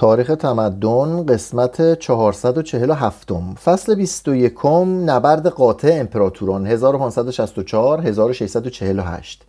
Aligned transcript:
تاریخ 0.00 0.26
تمدن 0.26 1.26
قسمت 1.26 1.98
447 1.98 3.32
فصل 3.64 3.94
21 3.94 4.66
نبرد 5.06 5.46
قاطع 5.46 6.00
امپراتوران 6.00 6.66
1564 6.66 8.00
1648 8.00 9.42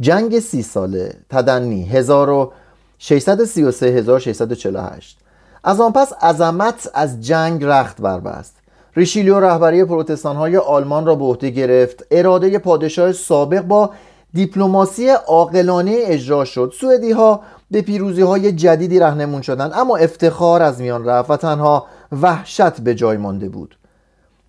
جنگ 0.00 0.38
سی 0.38 0.62
ساله 0.62 1.14
تدنی 1.30 1.84
1633 1.84 3.86
1648 3.86 5.18
از 5.64 5.80
آن 5.80 5.92
پس 5.92 6.12
عظمت 6.12 6.90
از 6.94 7.20
جنگ 7.20 7.64
رخت 7.64 8.00
بربست 8.00 8.54
ریشیلیو 8.96 9.40
رهبری 9.40 9.84
پروتستان 9.84 10.36
های 10.36 10.56
آلمان 10.56 11.06
را 11.06 11.14
به 11.14 11.24
عهده 11.24 11.50
گرفت. 11.50 12.06
اراده 12.10 12.58
پادشاه 12.58 13.12
سابق 13.12 13.62
با 13.62 13.90
دیپلماسی 14.34 15.08
عاقلانه 15.08 15.96
اجرا 16.00 16.44
شد. 16.44 16.72
سوئدی 16.80 17.12
ها 17.12 17.40
به 17.70 17.82
پیروزی 17.82 18.22
های 18.22 18.52
جدیدی 18.52 18.98
رهنمون 18.98 19.42
شدند 19.42 19.72
اما 19.74 19.96
افتخار 19.96 20.62
از 20.62 20.80
میان 20.80 21.04
رفت 21.04 21.30
و 21.30 21.36
تنها 21.36 21.86
وحشت 22.22 22.80
به 22.80 22.94
جای 22.94 23.16
مانده 23.16 23.48
بود. 23.48 23.78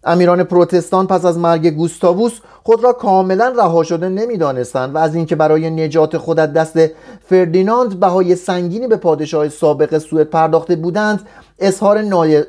امیران 0.03 0.43
پروتستان 0.43 1.07
پس 1.07 1.25
از 1.25 1.37
مرگ 1.37 1.67
گوستاووس 1.67 2.39
خود 2.63 2.83
را 2.83 2.93
کاملا 2.93 3.53
رها 3.57 3.83
شده 3.83 4.09
نمی‌دانستند 4.09 4.95
و 4.95 4.97
از 4.97 5.15
اینکه 5.15 5.35
برای 5.35 5.69
نجات 5.69 6.17
خود 6.17 6.39
از 6.39 6.53
دست 6.53 6.79
فردیناند 7.25 7.99
بهای 7.99 8.35
سنگینی 8.35 8.87
به 8.87 8.95
پادشاه 8.95 9.49
سابق 9.49 9.97
سوئد 9.97 10.29
پرداخته 10.29 10.75
بودند 10.75 11.27
اظهار 11.59 12.01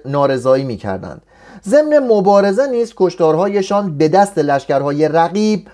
نارضایی 0.05 0.65
می‌کردند. 0.65 1.23
ضمن 1.69 1.99
مبارزه 1.99 2.67
نیز 2.67 2.93
کشتارهایشان 2.97 3.99
به 3.99 4.09
دست 4.09 4.39
لشکرهای 4.39 5.09
رقیب 5.09 5.69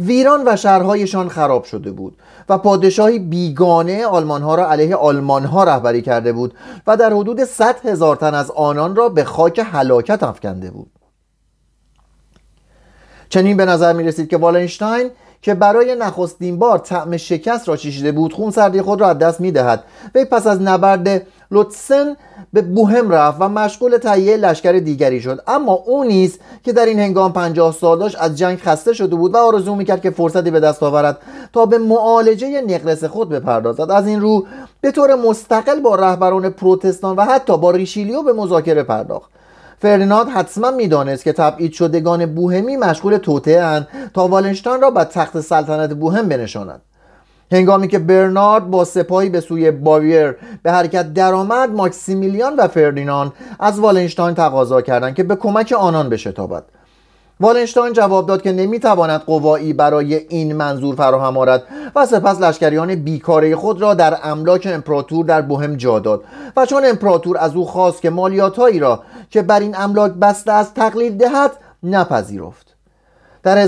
ویران 0.00 0.42
و 0.46 0.56
شهرهایشان 0.56 1.28
خراب 1.28 1.64
شده 1.64 1.92
بود 1.92 2.16
و 2.48 2.58
پادشاهی 2.58 3.18
بیگانه 3.18 4.06
آلمانها 4.06 4.54
را 4.54 4.70
علیه 4.70 4.96
آلمانها 4.96 5.64
رهبری 5.64 6.02
کرده 6.02 6.32
بود 6.32 6.54
و 6.86 6.96
در 6.96 7.12
حدود 7.12 7.44
100 7.44 7.86
هزار 7.86 8.16
تن 8.16 8.34
از 8.34 8.50
آنان 8.50 8.96
را 8.96 9.08
به 9.08 9.24
خاک 9.24 9.60
هلاکت 9.72 10.22
افکنده 10.22 10.70
بود. 10.70 10.90
چنین 13.28 13.56
به 13.56 13.64
نظر 13.64 13.92
می 13.92 14.04
رسید 14.04 14.28
که 14.28 14.36
والنشتاین 14.36 15.10
که 15.42 15.54
برای 15.54 15.94
نخستین 15.94 16.58
بار 16.58 16.78
طعم 16.78 17.16
شکست 17.16 17.68
را 17.68 17.76
چشیده 17.76 18.12
بود 18.12 18.32
خون 18.32 18.50
سردی 18.50 18.82
خود 18.82 19.00
را 19.00 19.08
از 19.08 19.18
دست 19.18 19.40
می 19.40 19.52
دهد 19.52 19.84
وی 20.14 20.24
پس 20.24 20.46
از 20.46 20.62
نبرد 20.62 21.26
لوتسن 21.50 22.16
به 22.52 22.62
بوهم 22.62 23.10
رفت 23.10 23.36
و 23.40 23.48
مشغول 23.48 23.96
تهیه 23.96 24.36
لشکر 24.36 24.72
دیگری 24.72 25.20
شد. 25.20 25.40
اما 25.46 25.72
او 25.72 26.04
نیز 26.04 26.38
که 26.64 26.72
در 26.72 26.86
این 26.86 26.98
هنگام 26.98 27.32
پنجاه 27.32 27.72
سال 27.72 27.98
داشت 27.98 28.16
از 28.20 28.38
جنگ 28.38 28.58
خسته 28.58 28.92
شده 28.92 29.16
بود 29.16 29.34
و 29.34 29.38
آرزو 29.38 29.74
می‌کرد 29.74 30.02
که 30.02 30.10
فرصتی 30.10 30.50
به 30.50 30.60
دست 30.60 30.82
آورد 30.82 31.18
تا 31.52 31.66
به 31.66 31.78
معالجه 31.78 32.60
نقرس 32.60 33.04
خود 33.04 33.28
بپردازد. 33.28 33.90
از 33.90 34.06
این 34.06 34.20
رو 34.20 34.46
به 34.80 34.90
طور 34.90 35.14
مستقل 35.14 35.80
با 35.80 35.94
رهبران 35.94 36.50
پروتستان 36.50 37.16
و 37.16 37.24
حتی 37.24 37.58
با 37.58 37.70
ریشیلیو 37.70 38.22
به 38.22 38.32
مذاکره 38.32 38.82
پرداخت. 38.82 39.30
فرناند 39.80 40.28
حتما 40.28 40.70
می‌دانست 40.70 41.24
که 41.24 41.32
تبعید 41.32 41.72
شدگان 41.72 42.34
بوهمی 42.34 42.76
مشغول 42.76 43.16
توطعه 43.16 43.86
تا 44.14 44.28
والنشتاین 44.28 44.80
را 44.80 44.90
به 44.90 45.04
تخت 45.04 45.40
سلطنت 45.40 45.92
بوهم 45.92 46.28
بنشاند. 46.28 46.82
هنگامی 47.52 47.88
که 47.88 47.98
برنارد 47.98 48.70
با 48.70 48.84
سپاهی 48.84 49.28
به 49.28 49.40
سوی 49.40 49.70
باویر 49.70 50.36
به 50.62 50.72
حرکت 50.72 51.14
درآمد 51.14 51.70
ماکسیمیلیان 51.70 52.56
و 52.56 52.68
فردیناند 52.68 53.32
از 53.60 53.78
والنشتاین 53.78 54.34
تقاضا 54.34 54.82
کردند 54.82 55.14
که 55.14 55.22
به 55.22 55.36
کمک 55.36 55.74
آنان 55.78 56.08
بشتابد. 56.08 56.64
والنشتاین 57.40 57.92
جواب 57.92 58.26
داد 58.26 58.42
که 58.42 58.52
نمی‌تواند 58.52 59.20
قوایی 59.20 59.72
برای 59.72 60.14
این 60.14 60.56
منظور 60.56 60.94
فراهم 60.94 61.36
آورد 61.36 61.62
و 61.96 62.06
سپس 62.06 62.40
لشکریان 62.40 62.94
بیکاره 62.94 63.56
خود 63.56 63.82
را 63.82 63.94
در 63.94 64.18
املاک 64.22 64.68
امپراتور 64.70 65.24
در 65.24 65.42
بوهم 65.42 65.76
جا 65.76 65.98
داد 65.98 66.24
و 66.56 66.66
چون 66.66 66.84
امپراتور 66.84 67.38
از 67.38 67.56
او 67.56 67.66
خواست 67.66 68.02
که 68.02 68.10
مالیاتهایی 68.10 68.78
را 68.78 69.02
که 69.30 69.42
بر 69.42 69.60
این 69.60 69.76
املاک 69.76 70.12
بسته 70.12 70.52
از 70.52 70.74
تقلیل 70.74 71.16
دهد 71.16 71.50
نپذیرفت. 71.82 72.76
در 73.42 73.66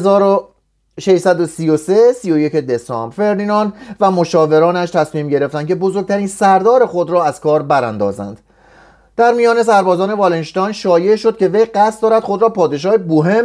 633 1.01 2.13
31 2.13 2.53
دسامبر 2.57 3.15
فردیناند 3.15 3.73
و 4.01 4.11
مشاورانش 4.11 4.91
تصمیم 4.91 5.29
گرفتند 5.29 5.67
که 5.67 5.75
بزرگترین 5.75 6.27
سردار 6.27 6.87
خود 6.87 7.11
را 7.11 7.25
از 7.25 7.41
کار 7.41 7.63
براندازند. 7.63 8.41
در 9.17 9.33
میان 9.33 9.63
سربازان 9.63 10.13
والنشتاین 10.13 10.73
شایع 10.73 11.17
شد 11.17 11.37
که 11.37 11.49
وی 11.49 11.65
قصد 11.65 12.03
دارد 12.03 12.23
خود 12.23 12.43
را 12.43 12.49
پادشاه 12.49 12.97
بوهم 12.97 13.45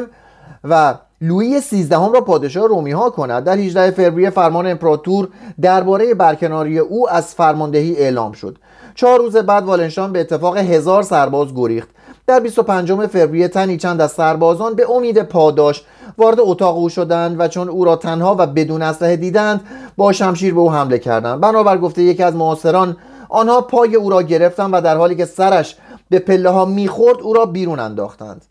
و 0.64 0.96
لویی 1.22 1.62
سیزدهم 1.62 2.14
را 2.14 2.22
پادشاه 2.22 2.68
رومی 2.68 2.92
ها 2.92 3.10
کند. 3.10 3.44
در 3.44 3.58
18 3.58 3.92
فوریه 3.92 4.30
فرمان 4.30 4.68
امپراتور 4.68 5.28
درباره 5.62 6.14
برکناری 6.14 6.80
او 6.80 7.10
از 7.10 7.36
فرماندهی 7.36 7.96
اعلام 7.96 8.32
شد. 8.32 8.58
چهار 8.96 9.20
روز 9.20 9.38
بعد 9.38 9.64
والنشتاین 9.64 10.12
به 10.12 10.20
اتفاق 10.20 10.58
هزار 10.58 11.04
سرباز 11.04 11.56
گریخت. 11.56 11.90
در 12.28 12.40
25 12.40 13.08
فوریه 13.08 13.48
تنی 13.48 13.78
چند 13.78 14.02
از 14.02 14.12
سربازان 14.12 14.76
به 14.76 14.92
امید 14.92 15.22
پاداش 15.22 15.84
وارد 16.18 16.40
اتاق 16.40 16.78
او 16.78 16.90
شدند 16.90 17.40
و 17.40 17.48
چون 17.48 17.70
او 17.70 17.86
را 17.86 17.96
تنها 17.96 18.36
و 18.40 18.48
بدون 18.48 18.82
اسلحه 18.82 19.16
دیدند 19.16 19.62
با 19.98 20.12
شمشیر 20.12 20.54
به 20.54 20.60
او 20.60 20.72
حمله 20.72 21.00
کردند. 21.00 21.42
بنابر 21.42 21.78
گفته 21.78 22.04
یکی 22.04 22.24
از 22.24 22.36
معاصران 22.36 22.98
آنها 23.30 23.62
پای 23.62 23.96
او 23.96 24.10
را 24.10 24.22
گرفتند 24.22 24.70
و 24.74 24.82
در 24.82 24.98
حالی 24.98 25.16
که 25.16 25.26
سرش 25.26 25.76
به 26.10 26.20
پله 26.20 26.50
ها 26.50 26.66
می‌خورد 26.66 27.22
او 27.22 27.34
را 27.34 27.46
بیرون 27.46 27.80
انداختند. 27.80 28.46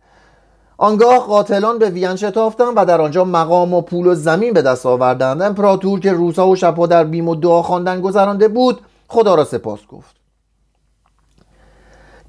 آنگاه 0.78 1.18
قاتلان 1.18 1.78
به 1.78 1.90
وین 1.90 2.16
شتافتند 2.16 2.72
و 2.76 2.84
در 2.84 3.00
آنجا 3.00 3.24
مقام 3.24 3.74
و 3.74 3.80
پول 3.80 4.06
و 4.06 4.14
زمین 4.14 4.52
به 4.52 4.62
دست 4.62 4.86
آوردند. 4.86 5.42
امپراتور 5.42 6.00
که 6.00 6.12
روزها 6.12 6.48
و 6.48 6.56
شبها 6.56 6.86
در 6.86 7.04
بیم 7.04 7.28
و 7.28 7.34
دعا 7.34 7.62
خواندن 7.62 8.00
گذرانده 8.00 8.48
بود 8.48 8.80
خدا 9.08 9.34
را 9.34 9.44
سپاس 9.44 9.80
گفت. 9.86 10.16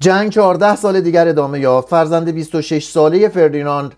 جنگ 0.00 0.30
14 0.30 0.76
سال 0.76 1.00
دیگر 1.00 1.28
ادامه 1.28 1.60
یافت. 1.60 1.88
فرزند 1.88 2.30
26 2.30 2.88
ساله 2.88 3.28
فردیناند 3.28 3.94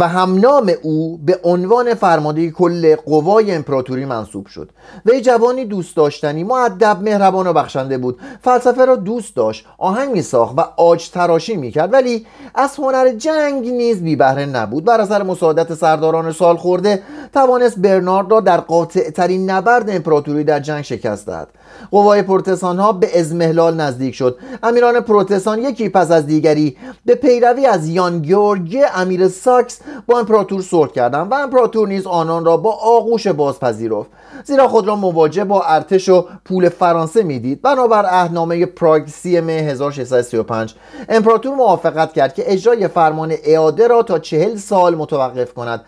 و 0.00 0.08
همنام 0.08 0.72
او 0.82 1.18
به 1.24 1.40
عنوان 1.44 1.94
فرمانده 1.94 2.50
کل 2.50 2.96
قوای 2.96 3.52
امپراتوری 3.54 4.04
منصوب 4.04 4.46
شد. 4.46 4.70
وی 5.06 5.20
جوانی 5.20 5.64
دوست 5.64 5.96
داشتنی 5.96 6.44
معدب 6.44 6.98
مهربان 7.02 7.46
و 7.46 7.52
بخشنده 7.52 7.98
بود. 7.98 8.20
فلسفه 8.42 8.84
را 8.84 8.96
دوست 8.96 9.36
داشت 9.36 9.66
آهنگ 9.78 10.12
می 10.12 10.22
ساخت 10.22 10.54
و 10.58 10.60
آج 10.76 11.10
تراشی 11.10 11.56
می 11.56 11.70
کرد 11.70 11.92
ولی 11.92 12.26
از 12.54 12.76
هنر 12.76 13.12
جنگ 13.12 13.68
نیز 13.68 14.02
بی 14.02 14.16
بهره 14.16 14.46
نبود. 14.46 14.84
بر 14.84 15.00
اثر 15.00 15.22
مساعدت 15.22 15.74
سرداران 15.74 16.32
سال 16.32 16.56
خورده 16.56 17.02
توانست 17.32 17.78
برنارد 17.78 18.30
را 18.30 18.40
در 18.40 18.60
قاطع 18.60 19.10
ترین 19.10 19.50
نبرد 19.50 19.90
امپراتوری 19.90 20.44
در 20.44 20.60
جنگ 20.60 20.82
شکست 20.82 21.26
دهد. 21.26 21.48
قوای 21.90 22.22
پروتستان 22.22 22.78
ها 22.78 22.92
به 22.92 23.18
ازمهلال 23.18 23.74
نزدیک 23.74 24.14
شد. 24.14 24.38
امیران 24.62 25.00
پروتستان 25.00 25.62
یکی 25.62 25.88
پس 25.88 26.10
از 26.10 26.26
دیگری 26.26 26.76
به 27.04 27.14
پیروی 27.14 27.66
از 27.66 27.88
یان 27.88 28.18
گیورگ 28.18 28.78
امیر 28.94 29.28
ساکس 29.28 29.80
با 30.06 30.18
امپراتور 30.18 30.62
صلح 30.62 30.90
کردند 30.90 31.32
و 31.32 31.34
امپراتور 31.34 31.88
نیز 31.88 32.06
آنان 32.06 32.44
را 32.44 32.56
با 32.56 32.72
آغوش 32.72 33.26
باز 33.26 33.60
پذیرفت 33.60 34.10
زیرا 34.44 34.68
خود 34.68 34.86
را 34.86 34.96
مواجه 34.96 35.44
با 35.44 35.62
ارتش 35.62 36.08
و 36.08 36.26
پول 36.44 36.68
فرانسه 36.68 37.22
می‌دید. 37.22 37.62
بنابر 37.62 38.04
عهدنامه 38.06 38.66
پراگ 38.66 39.06
سی 39.06 39.40
مه 39.40 39.52
1635 39.52 40.74
امپراتور 41.08 41.54
موافقت 41.54 42.12
کرد 42.12 42.34
که 42.34 42.52
اجرای 42.52 42.88
فرمان 42.88 43.34
اعاده 43.44 43.88
را 43.88 44.02
تا 44.02 44.18
چهل 44.18 44.56
سال 44.56 44.94
متوقف 44.94 45.54
کند. 45.54 45.84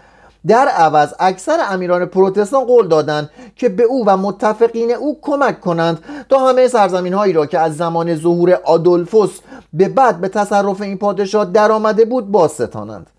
در 0.47 0.69
عوض 0.69 1.15
اکثر 1.19 1.59
امیران 1.71 2.07
پروتستان 2.07 2.65
قول 2.65 2.89
دادند 2.89 3.31
که 3.57 3.69
به 3.69 3.83
او 3.83 4.05
و 4.07 4.17
متفقین 4.17 4.91
او 4.91 5.19
کمک 5.23 5.61
کنند 5.61 6.05
تا 6.29 6.49
همه 6.49 6.69
سرزمین 6.69 7.15
هایی 7.15 7.33
را 7.33 7.47
که 7.47 7.59
از 7.59 7.77
زمان 7.77 8.15
ظهور 8.15 8.59
آدولفوس 8.65 9.39
به 9.73 9.89
بعد 9.89 10.21
به 10.21 10.29
تصرف 10.29 10.81
این 10.81 10.99
پادشاه 10.99 11.45
درآمده 11.45 12.05
بود 12.05 12.31
باستانند. 12.31 13.11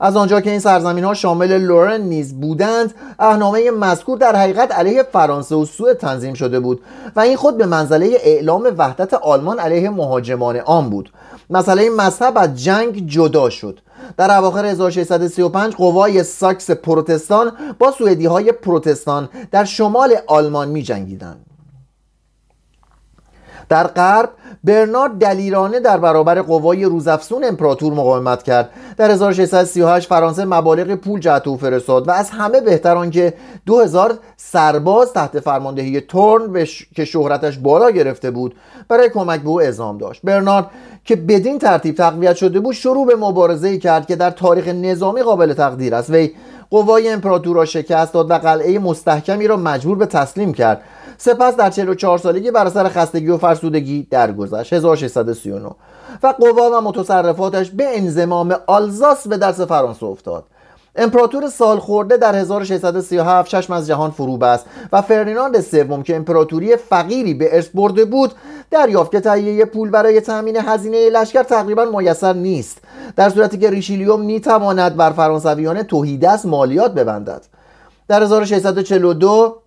از 0.00 0.16
آنجا 0.16 0.40
که 0.40 0.50
این 0.50 0.60
سرزمین 0.60 1.04
ها 1.04 1.14
شامل 1.14 1.58
لورن 1.58 2.00
نیز 2.00 2.40
بودند 2.40 2.94
اهنامه 3.18 3.70
مذکور 3.70 4.18
در 4.18 4.36
حقیقت 4.36 4.72
علیه 4.72 5.02
فرانسه 5.02 5.54
و 5.54 5.64
سوء 5.64 5.94
تنظیم 5.94 6.34
شده 6.34 6.60
بود 6.60 6.80
و 7.16 7.20
این 7.20 7.36
خود 7.36 7.58
به 7.58 7.66
منزله 7.66 8.18
اعلام 8.20 8.74
وحدت 8.78 9.14
آلمان 9.14 9.58
علیه 9.58 9.90
مهاجمان 9.90 10.56
آن 10.56 10.90
بود. 10.90 11.12
مسئله 11.50 11.90
مذهب 11.90 12.32
از 12.38 12.64
جنگ 12.64 13.06
جدا 13.06 13.50
شد. 13.50 13.80
در 14.16 14.38
اواخر 14.38 14.64
1635 14.64 15.74
قوای 15.74 16.22
ساکس 16.22 16.70
پروتستان 16.70 17.52
با 17.78 17.92
سوئدی 17.92 18.26
های 18.26 18.52
پروتستان 18.52 19.28
در 19.50 19.64
شمال 19.64 20.14
آلمان 20.26 20.68
می 20.68 20.82
جنگیدند 20.82 21.55
در 23.68 23.86
غرب 23.86 24.30
برنارد 24.64 25.12
دلیرانه 25.12 25.80
در 25.80 25.98
برابر 25.98 26.42
قوای 26.42 26.84
روزافزون 26.84 27.44
امپراتور 27.44 27.92
مقاومت 27.92 28.42
کرد. 28.42 28.70
در 28.96 29.10
1638 29.10 30.08
فرانسه 30.08 30.44
مبالغ 30.44 30.94
پول 30.94 31.20
جهت 31.20 31.48
او 31.48 31.56
فرستاد 31.56 32.08
و 32.08 32.10
از 32.10 32.30
همه 32.30 32.60
بهتر 32.60 32.96
آنکه 32.96 33.34
2000 33.66 34.18
سرباز 34.36 35.12
تحت 35.12 35.40
فرماندهی 35.40 36.00
تورن 36.00 36.66
که 36.96 37.04
شهرتش 37.04 37.58
بالا 37.58 37.90
گرفته 37.90 38.30
بود 38.30 38.54
برای 38.88 39.08
کمک 39.08 39.40
به 39.40 39.48
او 39.48 39.60
اعزام 39.60 39.98
داشت. 39.98 40.20
برنارد 40.24 40.66
که 41.04 41.16
بدین 41.16 41.58
ترتیب 41.58 41.94
تقویت 41.94 42.36
شده 42.36 42.60
بود 42.60 42.74
شروع 42.74 43.06
به 43.06 43.16
مبارزه 43.16 43.78
کرد 43.78 44.06
که 44.06 44.16
در 44.16 44.30
تاریخ 44.30 44.68
نظامی 44.68 45.22
قابل 45.22 45.52
تقدیر 45.52 45.94
است. 45.94 46.10
وی 46.10 46.30
قوای 46.70 47.08
امپراتور 47.08 47.56
را 47.56 47.64
شکست 47.64 48.12
داد 48.12 48.30
و 48.30 48.34
قلعه 48.34 48.78
مستحکمی 48.78 49.46
را 49.46 49.56
مجبور 49.56 49.98
به 49.98 50.06
تسلیم 50.06 50.52
کرد. 50.52 50.82
سپس 51.18 51.56
در 51.56 51.70
44 51.70 52.18
سالگی 52.18 52.50
بر 52.50 52.66
اثر 52.66 52.88
خستگی 52.88 53.28
و 53.28 53.36
فرسودگی 53.38 54.06
درگذشت. 54.10 54.72
1639 54.72 55.70
و 56.22 56.34
قوا 56.38 56.78
و 56.78 56.80
متصرفاتش 56.80 57.70
به 57.70 57.98
انزمام 57.98 58.56
آلزاس 58.66 59.28
به 59.28 59.36
دست 59.36 59.64
فرانسه 59.64 60.06
افتاد. 60.06 60.44
امپراتور 60.96 61.48
سال 61.48 61.78
خورده 61.78 62.16
در 62.16 62.34
1637 62.34 63.50
چشم 63.50 63.72
از 63.72 63.86
جهان 63.86 64.10
فرو 64.10 64.36
بست 64.36 64.66
و 64.92 65.02
فرناند 65.02 65.60
سوم 65.60 66.02
که 66.02 66.16
امپراتوری 66.16 66.76
فقیری 66.76 67.34
به 67.34 67.54
ارث 67.56 67.68
برده 67.74 68.04
بود 68.04 68.32
دریافت 68.70 69.10
که 69.10 69.20
تهیه 69.20 69.64
پول 69.64 69.90
برای 69.90 70.20
تامین 70.20 70.56
هزینه 70.56 71.10
لشکر 71.10 71.42
تقریبا 71.42 71.84
میسر 71.84 72.32
نیست. 72.32 72.78
در 73.16 73.30
صورتی 73.30 73.58
که 73.58 73.70
ریشیلیوم 73.70 74.20
می‌تواند 74.20 74.96
بر 74.96 75.10
فرانسویان 75.10 75.82
توهیدست 75.82 76.46
مالیات 76.46 76.94
ببندد. 76.94 77.42
در 78.08 78.22
1642 78.22 79.62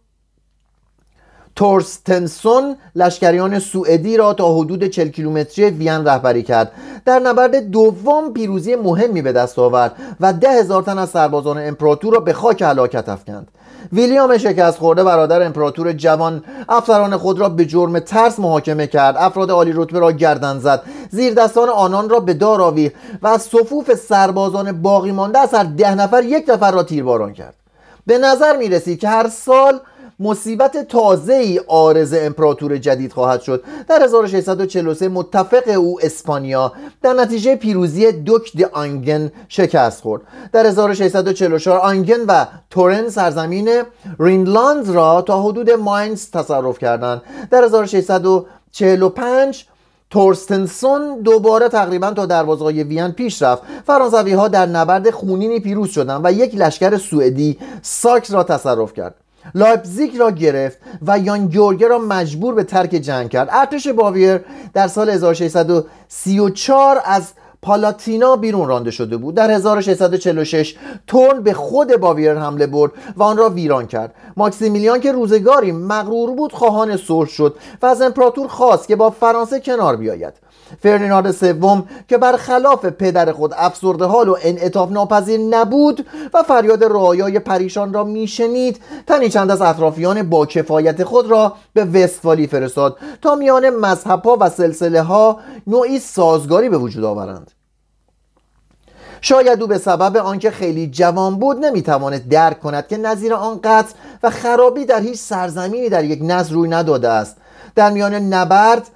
تورستنسون 1.59 2.75
لشکریان 2.95 3.59
سوئدی 3.59 4.17
را 4.17 4.33
تا 4.33 4.56
حدود 4.56 4.83
40 4.83 5.07
کیلومتری 5.07 5.65
وین 5.65 6.06
رهبری 6.06 6.44
کرد. 6.44 6.71
در 7.06 7.19
نبرد 7.19 7.56
دوم 7.56 8.33
پیروزی 8.33 8.75
مهمی 8.75 9.21
به 9.21 9.31
دست 9.31 9.59
آورد 9.59 9.95
و 10.19 10.33
ده 10.33 10.50
هزار 10.50 10.83
تن 10.83 10.97
از 10.97 11.09
سربازان 11.09 11.67
امپراتور 11.67 12.13
را 12.13 12.19
به 12.19 12.33
خاک 12.33 12.61
هلاکت 12.61 13.09
افکند. 13.09 13.47
ویلیام 13.94 14.38
شکست 14.38 14.77
خورده 14.77 15.03
برادر 15.03 15.41
امپراتور 15.44 15.91
جوان 15.91 16.44
افسران 16.69 17.17
خود 17.17 17.39
را 17.39 17.50
به 17.50 17.65
جرم 17.65 18.00
ترس 18.00 18.39
محاکمه 18.39 18.88
کرد. 18.88 19.15
افراد 19.17 19.51
عالی 19.51 19.73
رتبه 19.75 20.00
را 20.00 20.11
گردن 20.11 20.59
زد. 20.59 20.83
زیر 21.09 21.33
دستان 21.33 21.69
آنان 21.69 22.09
را 22.09 22.19
به 22.19 22.33
دار 22.33 22.89
و 23.21 23.27
از 23.27 23.41
صفوف 23.41 23.94
سربازان 23.94 24.81
باقی 24.81 25.11
مانده 25.11 25.39
از 25.39 25.53
هر 25.53 25.63
ده 25.63 25.95
نفر 25.95 26.23
یک 26.23 26.50
نفر 26.50 26.71
را 26.71 26.83
تیرباران 26.83 27.33
کرد. 27.33 27.56
به 28.06 28.17
نظر 28.17 28.57
می 28.57 28.69
رسید 28.69 29.00
که 29.00 29.09
هر 29.09 29.29
سال 29.29 29.79
مصیبت 30.19 30.88
تازه 30.88 31.33
ای 31.33 31.60
آرز 31.68 32.13
امپراتور 32.13 32.77
جدید 32.77 33.13
خواهد 33.13 33.42
شد. 33.42 33.63
در 33.88 34.04
1643 34.04 35.07
متفق 35.07 35.77
او 35.77 36.00
اسپانیا 36.01 36.74
در 37.01 37.13
نتیجه 37.13 37.56
پیروزی 37.56 38.12
دوک 38.12 38.51
دی 38.51 38.63
آنگن 38.63 39.31
شکست 39.48 40.01
خورد. 40.01 40.21
در 40.54 40.66
1644 40.66 41.80
آنگن 41.80 42.25
و 42.27 42.45
تورن 42.69 43.10
سرزمین 43.10 43.69
رینلاند 44.19 44.89
را 44.89 45.21
تا 45.21 45.44
حدود 45.44 45.71
ماینز 45.71 46.31
تصرف 46.31 46.80
کردند. 46.80 47.21
در 47.51 47.63
1645 47.63 49.66
تورستنسون 50.10 51.21
دوباره 51.21 51.69
تقریبا 51.69 52.12
تا 52.12 52.25
دروازه‌های 52.25 52.83
وین 52.83 53.12
پیش 53.12 53.42
رفت. 53.42 53.63
فرانسوی 53.88 54.33
ها 54.33 54.48
در 54.48 54.66
نبرد 54.66 55.10
خونینی 55.10 55.60
پیروز 55.60 55.89
شدند 55.89 56.21
و 56.24 56.31
یک 56.31 56.56
لشکر 56.56 56.98
سوئدی 56.98 57.57
ساکس 57.81 58.31
را 58.31 58.44
تصرف 58.44 58.94
کرد. 58.94 59.16
لایپزیگ 59.56 60.18
را 60.18 60.31
گرفت 60.31 60.77
و 61.07 61.19
یان 61.19 61.47
گیورگه 61.47 61.88
را 61.88 61.97
مجبور 61.97 62.53
به 62.53 62.63
ترک 62.63 62.89
جنگ 62.89 63.30
کرد. 63.30 63.50
ارتش 63.51 63.88
باویر 63.88 64.41
در 64.74 64.88
سال 64.88 65.09
1634 65.09 67.01
از 67.06 67.33
پالاتینا 67.62 68.36
بیرون 68.36 68.68
رانده 68.68 68.91
شده 68.91 69.18
بود. 69.18 69.36
در 69.36 69.51
1646 69.51 70.75
تورن 71.07 71.44
به 71.44 71.53
خود 71.53 71.95
باویر 71.95 72.36
حمله 72.36 72.68
برد 72.68 72.91
و 73.18 73.24
آن 73.24 73.38
را 73.38 73.50
ویران 73.50 73.88
کرد. 73.88 74.15
ماکسیمیلیان 74.38 75.00
که 75.00 75.12
روزگاری 75.12 75.71
مغرور 75.71 76.31
بود 76.31 76.53
خواهان 76.53 76.97
صلح 76.97 77.30
شد 77.30 77.56
و 77.81 77.85
از 77.85 78.01
امپراتور 78.01 78.47
خواست 78.47 78.88
که 78.88 78.95
با 78.95 79.09
فرانسه 79.09 79.59
کنار 79.59 79.95
بیاید. 79.95 80.33
فرناند 80.81 81.31
سوم 81.31 81.88
که 82.07 82.18
برخلاف 82.18 82.86
پدر 82.86 83.31
خود 83.31 83.54
افسرده 83.57 84.06
حال 84.06 84.30
و 84.30 84.36
انعطاف 84.42 84.92
ناپذیر 84.92 85.39
نبود 85.39 86.06
و 86.33 86.44
فریاد 86.44 86.83
رایای 86.83 87.39
پریشان 87.39 87.94
را 87.94 88.04
میشنید. 88.04 88.81
تنی 89.07 89.30
چند 89.30 89.51
از 89.51 89.62
اطرافیان 89.62 90.30
با 90.30 90.45
کفایت 90.45 91.04
خود 91.04 91.27
را 91.27 91.54
به 91.74 91.86
وستفالی 91.86 92.48
فرستاد 92.48 92.98
تا 93.21 93.36
میان 93.36 93.69
مذهبها 93.69 94.38
و 94.42 94.50
سلسله 94.50 95.01
ها 95.01 95.39
نوعی 95.68 96.00
سازگاری 96.00 96.69
به 96.69 96.77
وجود 96.77 97.04
آورند. 97.04 97.51
شاید 99.21 99.62
او 99.62 99.68
به 99.68 99.77
سبب 99.77 100.18
آنکه 100.18 100.51
خیلی 100.51 100.88
جوان 100.88 101.39
بود 101.39 101.66
نمی‌تواند 101.66 102.30
درک 102.30 102.60
کند 102.60 102.88
که 102.88 102.98
نظیر 102.98 103.33
آن 103.33 103.60
قتل 103.63 103.94
و 104.24 104.30
خرابی 104.30 104.86
در 104.86 105.01
هیچ 105.01 105.19
سرزمینی 105.19 105.89
در 105.89 106.04
یک 106.04 106.19
نسل 106.24 106.54
روی 106.54 106.69
نداده 106.69 107.10
است. 107.10 107.38
در 107.75 107.89
میان 107.89 108.13
نبرد 108.13 108.88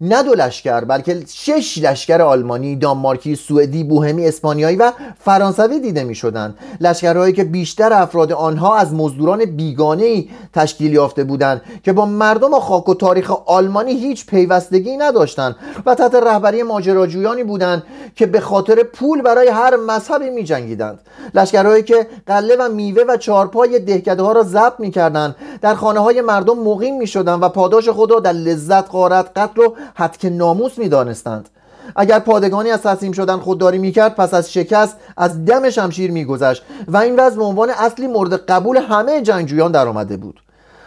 نه 0.00 0.22
دو 0.22 0.34
لشکر 0.34 0.80
بلکه 0.80 1.22
شش 1.28 1.78
لشکر 1.78 2.22
آلمانی، 2.22 2.76
دانمارکی، 2.76 3.36
سوئدی، 3.36 3.84
بوهمی، 3.84 4.26
اسپانیایی 4.26 4.76
و 4.76 4.92
فرانسوی 5.18 5.80
دیده 5.80 6.04
می 6.04 6.14
شدند 6.14 6.58
لشکرهایی 6.80 7.32
که 7.32 7.44
بیشتر 7.44 7.92
افراد 7.92 8.32
آنها 8.32 8.76
از 8.76 8.94
مزدوران 8.94 9.44
بیگانه 9.44 10.24
تشکیل 10.52 10.92
یافته 10.92 11.24
بودند 11.24 11.62
که 11.82 11.92
با 11.92 12.06
مردم 12.06 12.54
و 12.54 12.60
خاک 12.60 12.88
و 12.88 12.94
تاریخ 12.94 13.30
آلمانی 13.46 13.92
هیچ 13.92 14.26
پیوستگی 14.26 14.96
نداشتند 14.96 15.56
و 15.86 15.94
تحت 15.94 16.14
رهبری 16.14 16.62
ماجراجویانی 16.62 17.44
بودند 17.44 17.82
که 18.16 18.26
به 18.26 18.40
خاطر 18.40 18.82
پول 18.82 19.22
برای 19.22 19.48
هر 19.48 19.76
مذهبی 19.76 20.30
می 20.30 20.44
جنگیدند 20.44 20.98
لشکرهایی 21.34 21.82
که 21.82 22.06
قله 22.26 22.56
و 22.56 22.68
میوه 22.68 23.02
و 23.08 23.16
چارپای 23.16 23.78
دهکده 23.78 24.22
ها 24.22 24.32
را 24.32 24.42
ضبط 24.42 24.80
می 24.80 24.90
کردند 24.90 25.36
در 25.60 25.74
خانه 25.74 26.00
های 26.00 26.20
مردم 26.20 26.58
مقیم 26.58 26.98
می 26.98 27.06
شدند 27.06 27.42
و 27.42 27.48
پاداش 27.48 27.88
خود 27.88 28.10
را 28.10 28.20
در 28.20 28.32
لذت، 28.32 28.88
قارت، 28.88 29.30
قتل 29.36 29.60
و 29.60 29.74
حد 29.94 30.16
که 30.16 30.30
ناموس 30.30 30.78
می‌دانستند. 30.78 31.48
اگر 31.96 32.18
پادگانی 32.18 32.70
از 32.70 32.82
تسلیم 32.82 33.12
شدن 33.12 33.36
خودداری 33.36 33.78
می‌کرد 33.78 34.14
پس 34.14 34.34
از 34.34 34.52
شکست 34.52 34.96
از 35.16 35.44
دم 35.44 35.70
شمشیر 35.70 36.10
میگذشت 36.10 36.62
و 36.88 36.96
این 36.96 37.16
وضع 37.20 37.36
به 37.36 37.44
عنوان 37.44 37.70
اصلی 37.70 38.06
مورد 38.06 38.34
قبول 38.34 38.76
همه 38.76 39.22
جنگجویان 39.22 39.72
در 39.72 39.88
آمده 39.88 40.16
بود. 40.16 40.40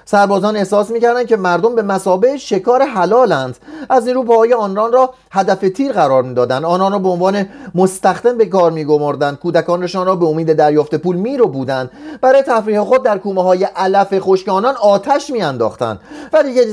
سربازان 0.06 0.56
احساس 0.56 0.92
می‌کردند 0.92 1.28
که 1.28 1.38
مردم 1.38 1.75
به 1.75 1.81
مسابه 1.81 2.38
شکار 2.38 2.81
حلالند. 2.81 3.57
از 3.90 4.06
نیرو 4.06 4.24
پاهای 4.24 4.54
آنان 4.54 4.92
را 4.92 5.13
هدف 5.31 5.60
تیر 5.60 5.92
قرار 5.92 6.24
می‌دادند. 6.24 6.66
آنان 6.66 6.92
را 6.92 7.00
به 7.00 7.10
عنوان 7.10 7.45
مستخدم 7.75 8.38
به 8.38 8.45
کار 8.45 8.72
میگمردند 8.72 9.40
کودکانشان 9.40 10.06
را 10.06 10.16
به 10.16 10.25
امید 10.25 10.54
دریافت 10.54 10.95
پول 10.95 11.16
میرو 11.16 11.48
بودند. 11.48 11.92
برای 12.22 12.42
تفریح 12.42 12.84
خود 12.84 13.04
در 13.04 13.18
کومه 13.18 13.44
های 13.44 13.63
علف 13.63 14.19
خشک 14.19 14.50
آنان 14.50 14.75
آتش 14.75 15.30
میانداختند 15.30 16.00
و 16.34 16.44
دیگه 16.44 16.66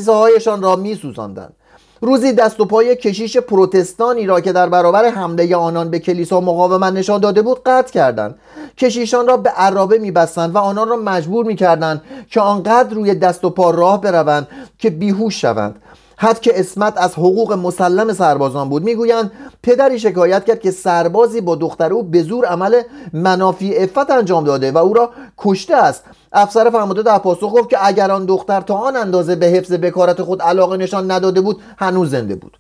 را 0.61 0.77
میسوزاندند. 0.77 1.56
روزی 2.01 2.33
دست 2.33 2.61
و 2.61 2.65
پای 2.65 2.97
کشیش 2.97 3.37
پروتستانی 3.37 4.27
را 4.27 4.41
که 4.41 4.53
در 4.53 4.69
برابر 4.69 5.05
حمله 5.05 5.57
آنان 5.57 5.91
به 5.91 5.99
کلیسا 5.99 6.41
مقاومت 6.41 6.93
نشان 6.93 7.21
داده 7.21 7.43
بود 7.43 7.63
قطع 7.67 7.93
کردند. 7.93 8.35
کشیشان 8.79 9.27
را 9.27 9.37
به 9.37 9.51
عرابه 9.51 9.99
میبستند 9.99 10.55
و 10.55 10.59
آنان 10.59 10.89
را 10.89 10.97
مجبور 10.97 11.47
می‌کردند 11.47 12.03
که 12.31 12.41
آنقدر 12.41 12.95
روی 12.95 13.15
دست 13.15 13.45
و 13.45 13.51
پا 13.51 13.71
راه 13.71 14.01
بروند 14.01 14.49
که 14.79 14.91
بیهوش 14.91 15.41
شوند. 15.41 15.75
حد 16.17 16.41
که 16.41 16.61
اسمت 16.61 16.95
از 16.97 17.13
حقوق 17.15 17.53
مسلم 17.53 18.13
سربازان 18.13 18.69
بود. 18.69 18.83
می‌گویند 18.83 19.33
پدری 19.63 19.99
شکایت 19.99 20.45
کرد 20.45 20.61
که 20.61 20.71
سربازی 20.71 21.41
با 21.41 21.57
دختر 21.57 21.93
او 21.93 22.03
به 22.03 22.23
زور 22.23 22.45
عمل 22.45 22.83
منافی 23.13 23.77
افت 23.77 24.11
انجام 24.11 24.45
داده 24.45 24.73
و 24.73 24.79
او 24.79 24.95
را 24.95 25.11
کشته 25.39 25.77
است. 25.77 26.05
افسر 26.33 26.71
فرمانده 26.71 27.03
در 27.03 27.19
پاسخ 27.19 27.53
گفت 27.55 27.71
که 27.71 27.87
اگر 27.87 28.11
آن 28.11 28.27
دختر 28.27 28.61
تا 28.61 28.75
آن 28.75 28.97
اندازه 28.97 29.37
به 29.37 29.47
حفظ 29.47 29.73
بکارت 29.73 30.23
خود 30.23 30.43
علاقه 30.43 30.77
نشان 30.77 31.11
نداده 31.11 31.41
بود 31.41 31.61
هنوز 31.79 32.11
زنده 32.11 32.35
بود. 32.35 32.59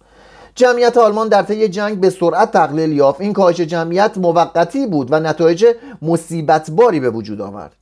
جمعیت 0.54 0.96
آلمان 0.96 1.28
در 1.28 1.42
طی 1.42 1.68
جنگ 1.68 2.00
به 2.00 2.10
سرعت 2.10 2.50
تقلیل 2.50 2.92
یافت. 2.92 3.20
این 3.20 3.32
کاهش 3.32 3.60
جمعیت 3.60 4.18
موقتی 4.18 4.86
بود 4.86 5.08
و 5.10 5.20
نتایج 5.20 5.66
مصیبتباری 6.02 7.00
به 7.00 7.10
وجود 7.10 7.40
آورد. 7.40 7.72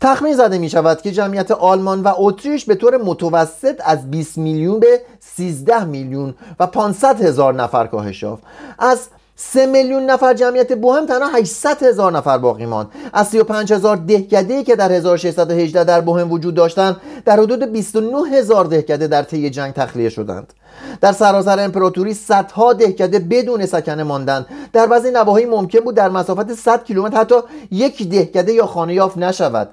تخمین 0.00 0.34
زده 0.34 0.58
می 0.58 0.70
شود 0.70 1.02
که 1.02 1.12
جمعیت 1.12 1.50
آلمان 1.50 2.02
و 2.02 2.12
اتریش 2.16 2.64
به 2.64 2.74
طور 2.74 2.96
متوسط 2.96 3.80
از 3.84 4.10
20 4.10 4.38
میلیون 4.38 4.80
به 4.80 5.00
13 5.20 5.84
میلیون 5.84 6.34
و 6.60 6.66
500 6.66 7.22
هزار 7.22 7.54
نفر 7.54 7.86
کاهش 7.86 8.22
یافت. 8.22 8.42
از 8.78 9.08
3 9.36 9.66
میلیون 9.66 10.02
نفر 10.02 10.34
جمعیت 10.34 10.72
بوهم 10.72 11.06
تنها 11.06 11.28
800 11.28 11.82
هزار 11.82 12.12
نفر 12.12 12.38
باقی 12.38 12.66
ماند. 12.66 12.88
از 13.12 13.28
35 13.28 13.72
هزار 13.72 13.96
دهکده 13.96 14.62
که 14.62 14.76
در 14.76 14.92
1618 14.92 15.84
در 15.84 16.00
بوهم 16.00 16.32
وجود 16.32 16.54
داشتند 16.54 16.96
در 17.24 17.40
حدود 17.40 17.72
29 17.72 18.28
هزار 18.38 18.64
دهکده 18.64 19.06
در 19.06 19.22
طی 19.22 19.50
جنگ 19.50 19.72
تخلیه 19.72 20.08
شدند. 20.08 20.52
در 21.00 21.12
سراسر 21.12 21.64
امپراتوری 21.64 22.14
صدها 22.14 22.72
دهکده 22.72 23.18
بدون 23.18 23.66
سکنه 23.66 24.02
ماندند. 24.02 24.46
در 24.72 24.86
بعضی 24.86 25.10
نواحی 25.10 25.44
ممکن 25.44 25.80
بود 25.80 25.94
در 25.94 26.08
مسافت 26.08 26.54
100 26.54 26.84
کیلومتر 26.84 27.20
حتی 27.20 27.34
یک 27.70 28.08
دهکده 28.08 28.52
یا 28.52 28.66
خانه 28.66 28.94
یافت 28.94 29.18
نشود. 29.18 29.68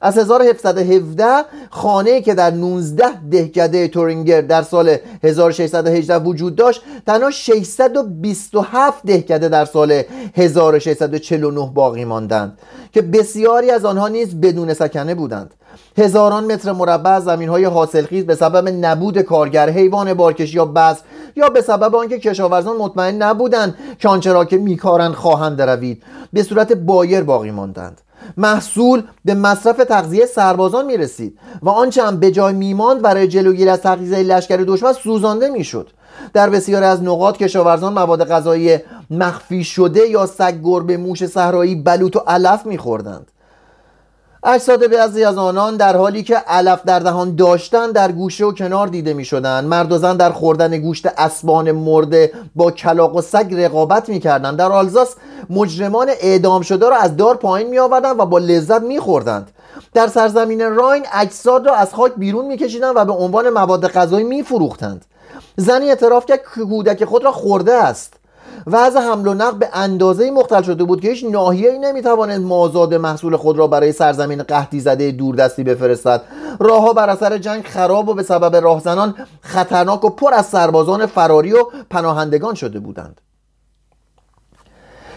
از 0.00 0.18
1717 0.18 1.44
خانه 1.70 2.20
که 2.20 2.34
در 2.34 2.50
19 2.50 3.04
دهکده 3.30 3.88
تورینگر 3.88 4.40
در 4.40 4.62
سال 4.62 4.96
1618 5.22 6.18
وجود 6.18 6.56
داشت 6.56 6.82
تنها 7.06 7.30
627 7.30 9.06
دهکده 9.06 9.48
در 9.48 9.64
سال 9.64 10.02
1649 10.34 11.70
باقی 11.74 12.04
ماندند 12.04 12.58
که 12.92 13.02
بسیاری 13.02 13.70
از 13.70 13.84
آنها 13.84 14.08
نیز 14.08 14.40
بدون 14.40 14.74
سکنه 14.74 15.14
بودند. 15.14 15.54
هزاران 15.98 16.52
متر 16.52 16.72
مربع 16.72 17.20
زمین 17.20 17.48
های 17.48 17.64
حاصلخیز 17.64 18.26
به 18.26 18.34
سبب 18.34 18.68
نبود 18.68 19.18
کارگر 19.18 19.70
حیوان 19.70 20.14
بارکشی 20.14 20.56
یا 20.56 20.64
بذر 20.64 21.00
یا 21.36 21.48
به 21.48 21.60
سبب 21.60 21.94
آنکه 21.94 22.18
کشاورزان 22.18 22.76
مطمئن 22.76 23.22
نبودند 23.22 23.74
که 23.98 24.08
آنچه 24.08 24.32
را 24.32 24.44
که 24.44 24.56
میکارند 24.56 25.14
خواهند 25.14 25.62
روید 25.62 26.02
به 26.32 26.42
صورت 26.42 26.72
بایر 26.72 27.22
باقی 27.22 27.50
ماندند. 27.50 28.00
محصول 28.36 29.02
به 29.24 29.34
مصرف 29.34 29.76
تغذیه 29.76 30.26
سربازان 30.26 30.86
می 30.86 30.96
رسید 30.96 31.38
و 31.62 31.68
آنچه 31.68 32.02
هم 32.02 32.20
به 32.20 32.30
جای 32.30 32.54
میماند 32.54 33.02
برای 33.02 33.28
جلوگیری 33.28 33.70
از 33.70 33.80
تغذیه 33.80 34.18
لشکر 34.18 34.56
دشمن 34.56 34.92
سوزانده 34.92 35.48
می‌شد. 35.48 35.90
در 36.32 36.50
بسیاری 36.50 36.84
از 36.84 37.02
نقاط 37.02 37.36
کشاورزان 37.36 37.92
مواد 37.92 38.28
غذایی 38.28 38.78
مخفی 39.10 39.64
شده 39.64 40.08
یا 40.08 40.26
سگ 40.26 40.60
گربه 40.62 40.96
موش 40.96 41.26
صحرایی 41.26 41.74
بلوط 41.74 42.16
و 42.16 42.18
علف 42.26 42.66
میخوردند. 42.66 43.30
اجساد 44.44 44.90
بعضی 44.90 45.24
از 45.24 45.38
آنان 45.38 45.76
در 45.76 45.96
حالی 45.96 46.22
که 46.22 46.36
علف 46.36 46.80
در 46.84 46.98
دهان 46.98 47.36
داشتن 47.36 47.92
در 47.92 48.12
گوشه 48.12 48.44
و 48.44 48.52
کنار 48.52 48.86
دیده 48.86 49.14
می 49.14 49.24
شدن 49.24 49.64
مرد 49.64 49.92
و 49.92 49.98
زن 49.98 50.16
در 50.16 50.32
خوردن 50.32 50.78
گوشت 50.78 51.06
اسبان 51.06 51.72
مرده 51.72 52.32
با 52.56 52.70
کلاق 52.70 53.16
و 53.16 53.22
سگ 53.22 53.54
رقابت 53.54 54.08
می 54.08 54.20
کردن. 54.20 54.56
در 54.56 54.72
آلزاس 54.72 55.14
مجرمان 55.50 56.10
اعدام 56.20 56.62
شده 56.62 56.88
را 56.88 56.96
از 56.96 57.16
دار 57.16 57.36
پایین 57.36 57.68
می 57.68 57.78
آوردن 57.78 58.10
و 58.10 58.26
با 58.26 58.38
لذت 58.38 58.82
می 58.82 58.98
خوردند 58.98 59.50
در 59.94 60.06
سرزمین 60.06 60.74
راین 60.76 61.04
اجساد 61.12 61.66
را 61.66 61.74
از 61.74 61.94
خاک 61.94 62.12
بیرون 62.16 62.46
می 62.46 62.56
کشیدن 62.56 62.90
و 62.96 63.04
به 63.04 63.12
عنوان 63.12 63.50
مواد 63.50 63.88
غذایی 63.88 64.24
می 64.24 64.42
فروختند 64.42 65.04
زنی 65.56 65.88
اعتراف 65.88 66.26
کرد 66.26 66.42
که 66.54 66.60
کودک 66.64 67.04
خود 67.04 67.24
را 67.24 67.32
خورده 67.32 67.74
است. 67.74 68.17
وضع 68.66 69.00
حمل 69.00 69.28
و 69.28 69.34
نقل 69.34 69.58
به 69.58 69.68
اندازه 69.72 70.30
مختل 70.30 70.62
شده 70.62 70.84
بود 70.84 71.00
که 71.00 71.08
هیچ 71.08 71.24
ناحیه‌ای 71.30 71.78
نمی‌توانست 71.78 72.40
مازاد 72.40 72.94
محصول 72.94 73.36
خود 73.36 73.58
را 73.58 73.66
برای 73.66 73.92
سرزمین 73.92 74.42
قحطی 74.42 74.80
زده 74.80 75.10
دوردستی 75.10 75.64
بفرستد. 75.64 76.22
راهها 76.60 76.92
بر 76.92 77.10
اثر 77.10 77.38
جنگ 77.38 77.64
خراب 77.64 78.08
و 78.08 78.14
به 78.14 78.22
سبب 78.22 78.56
راهزنان 78.56 79.14
خطرناک 79.40 80.04
و 80.04 80.10
پر 80.10 80.34
از 80.34 80.46
سربازان 80.46 81.06
فراری 81.06 81.52
و 81.52 81.64
پناهندگان 81.90 82.54
شده 82.54 82.80
بودند. 82.80 83.20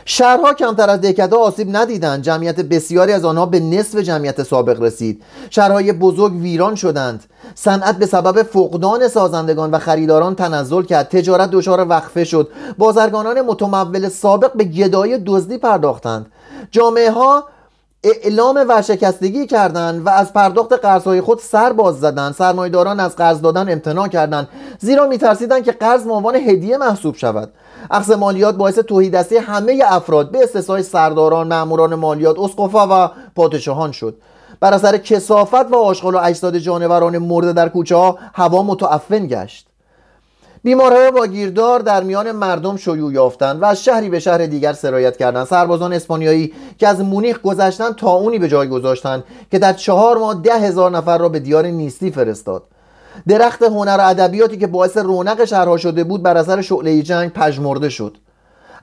شهرها 0.05 0.53
کمتر 0.53 0.89
از 0.89 1.01
دهکده 1.01 1.35
آسیب 1.35 1.75
ندیدند. 1.75 2.21
جمعیت 2.21 2.61
بسیاری 2.61 3.11
از 3.11 3.25
آنها 3.25 3.45
به 3.45 3.59
نصف 3.59 3.97
جمعیت 3.97 4.43
سابق 4.43 4.81
رسید. 4.81 5.23
شهرهای 5.49 5.93
بزرگ 5.93 6.33
ویران 6.33 6.75
شدند. 6.75 7.23
صنعت 7.55 7.97
به 7.97 8.05
سبب 8.05 8.43
فقدان 8.43 9.07
سازندگان 9.07 9.71
و 9.71 9.79
خریداران 9.79 10.35
تنزل 10.35 10.83
کرد. 10.83 11.09
تجارت 11.09 11.51
دچار 11.51 11.87
وقفه 11.89 12.23
شد. 12.23 12.49
بازرگانان 12.77 13.41
متمول 13.41 14.09
سابق 14.09 14.53
به 14.53 14.63
گدای 14.63 15.17
دزدی 15.25 15.57
پرداختند. 15.57 16.25
جامعه 16.71 17.11
ها 17.11 17.43
اعلام 18.03 18.65
ورشکستگی 18.69 19.47
کردند 19.47 20.05
و 20.05 20.09
از 20.09 20.33
پرداخت 20.33 20.73
قرضهای 20.73 21.21
خود 21.21 21.39
سر 21.39 21.73
باز 21.73 21.99
زدند. 21.99 22.33
سرمایداران 22.33 22.99
از 22.99 23.15
قرض 23.15 23.41
دادن 23.41 23.71
امتناع 23.71 24.07
کردند. 24.07 24.47
زیرا 24.79 25.07
میترسیدند 25.07 25.63
که 25.63 25.71
قرض 25.71 26.03
به 26.03 26.13
عنوان 26.13 26.35
هدیه 26.35 26.77
محسوب 26.77 27.15
شود. 27.15 27.51
اخذ 27.91 28.11
مالیات 28.11 28.55
باعث 28.55 28.79
توحیدستی 28.79 29.37
همه 29.37 29.83
افراد. 29.85 30.31
به 30.31 30.43
استثنای 30.43 30.83
سرداران 30.83 31.47
ماموران 31.47 31.95
مالیات 31.95 32.39
اسقفا 32.39 33.05
و 33.05 33.09
پادشاهان 33.35 33.91
شد. 33.91 34.17
بر 34.61 34.73
اثر 34.73 34.97
کسافت 34.97 35.71
و 35.71 35.75
آشغال 35.75 36.15
و 36.15 36.17
اجساد 36.17 36.57
جانوران 36.57 37.17
مرده 37.17 37.53
در 37.53 37.69
کوچه 37.69 37.95
ها 37.95 38.17
هوا 38.33 38.63
متعفن 38.63 39.27
گشت. 39.27 39.67
بیمارهای 40.63 41.11
با 41.11 41.27
گیردار 41.27 41.79
در 41.79 42.03
میان 42.03 42.31
مردم 42.31 42.77
شیوع 42.77 43.13
یافتند 43.13 43.61
و 43.61 43.65
از 43.65 43.83
شهری 43.83 44.09
به 44.09 44.19
شهر 44.19 44.45
دیگر 44.45 44.73
سرایت 44.73 45.17
کردند. 45.17 45.47
سربازان 45.47 45.93
اسپانیایی 45.93 46.53
که 46.77 46.87
از 46.87 47.01
مونیخ 47.01 47.41
گذشتند 47.41 47.95
تا 47.95 48.11
اونی 48.11 48.39
به 48.39 48.47
جای 48.47 48.67
گذاشتند 48.67 49.23
که 49.51 49.59
در 49.59 49.73
چهار 49.73 50.17
ماه 50.17 50.41
ده 50.41 50.59
هزار 50.59 50.91
نفر 50.91 51.17
را 51.17 51.29
به 51.29 51.39
دیار 51.39 51.65
نیستی 51.65 52.11
فرستاد. 52.11 52.63
درخت 53.27 53.63
هنر 53.63 53.97
و 53.99 54.09
ادبیاتی 54.09 54.57
که 54.57 54.67
باعث 54.67 54.97
رونق 54.97 55.45
شهرها 55.45 55.77
شده 55.77 56.03
بود 56.03 56.23
بر 56.23 56.37
اثر 56.37 56.61
شعله 56.61 57.01
جنگ 57.01 57.33
پژمرده 57.33 57.89
شد. 57.89 58.17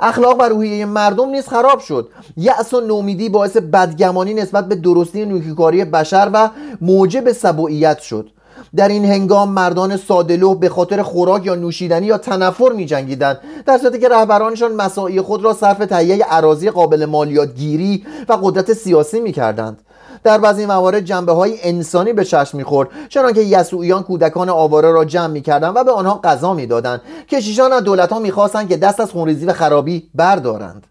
اخلاق 0.00 0.40
و 0.40 0.42
روحیه 0.42 0.84
مردم 0.86 1.28
نیز 1.28 1.48
خراب 1.48 1.78
شد. 1.80 2.08
یأس 2.36 2.74
و 2.74 2.80
نومیدی 2.80 3.28
باعث 3.28 3.56
بدگمانی 3.56 4.34
نسبت 4.34 4.68
به 4.68 4.74
درستی 4.74 5.26
نیکوکاری 5.26 5.84
بشر 5.84 6.30
و 6.32 6.50
موجب 6.80 7.32
سبوعیت 7.32 7.98
شد. 7.98 8.30
در 8.76 8.88
این 8.88 9.04
هنگام 9.04 9.48
مردان 9.48 9.96
سادلو 9.96 10.54
به 10.54 10.68
خاطر 10.68 11.02
خوراک 11.02 11.46
یا 11.46 11.54
نوشیدنی 11.54 12.06
یا 12.06 12.18
تنفر 12.18 12.72
می 12.72 12.86
جنگیدن 12.86 13.38
در 13.66 13.78
صورتی 13.78 13.98
که 13.98 14.08
رهبرانشان 14.08 14.72
مساعی 14.72 15.20
خود 15.20 15.44
را 15.44 15.54
صرف 15.54 15.78
تهیه 15.78 16.24
عراضی 16.24 16.70
قابل 16.70 17.04
مالیات 17.04 17.54
گیری 17.54 18.06
و 18.28 18.32
قدرت 18.42 18.72
سیاسی 18.72 19.20
می 19.20 19.32
کردند 19.32 19.78
در 20.24 20.38
بعضی 20.38 20.66
موارد 20.66 21.00
جنبه 21.00 21.32
های 21.32 21.58
انسانی 21.62 22.12
به 22.12 22.24
چشم 22.24 22.58
می‌خورد 22.58 22.88
چنانکه 23.08 23.40
یسوعیان 23.40 24.02
کودکان 24.02 24.48
آواره 24.48 24.90
را 24.90 25.04
جمع 25.04 25.26
می‌کردند 25.26 25.76
و 25.76 25.84
به 25.84 25.92
آنها 25.92 26.20
غذا 26.24 26.54
می‌دادند. 26.54 27.00
کشیشان 27.28 27.72
از 27.72 27.82
دولت 27.82 28.12
ها 28.12 28.18
می‌خواستند 28.18 28.68
که 28.68 28.76
دست 28.76 29.00
از 29.00 29.10
خونریزی 29.10 29.46
و 29.46 29.52
خرابی 29.52 30.10
بردارند. 30.14 30.86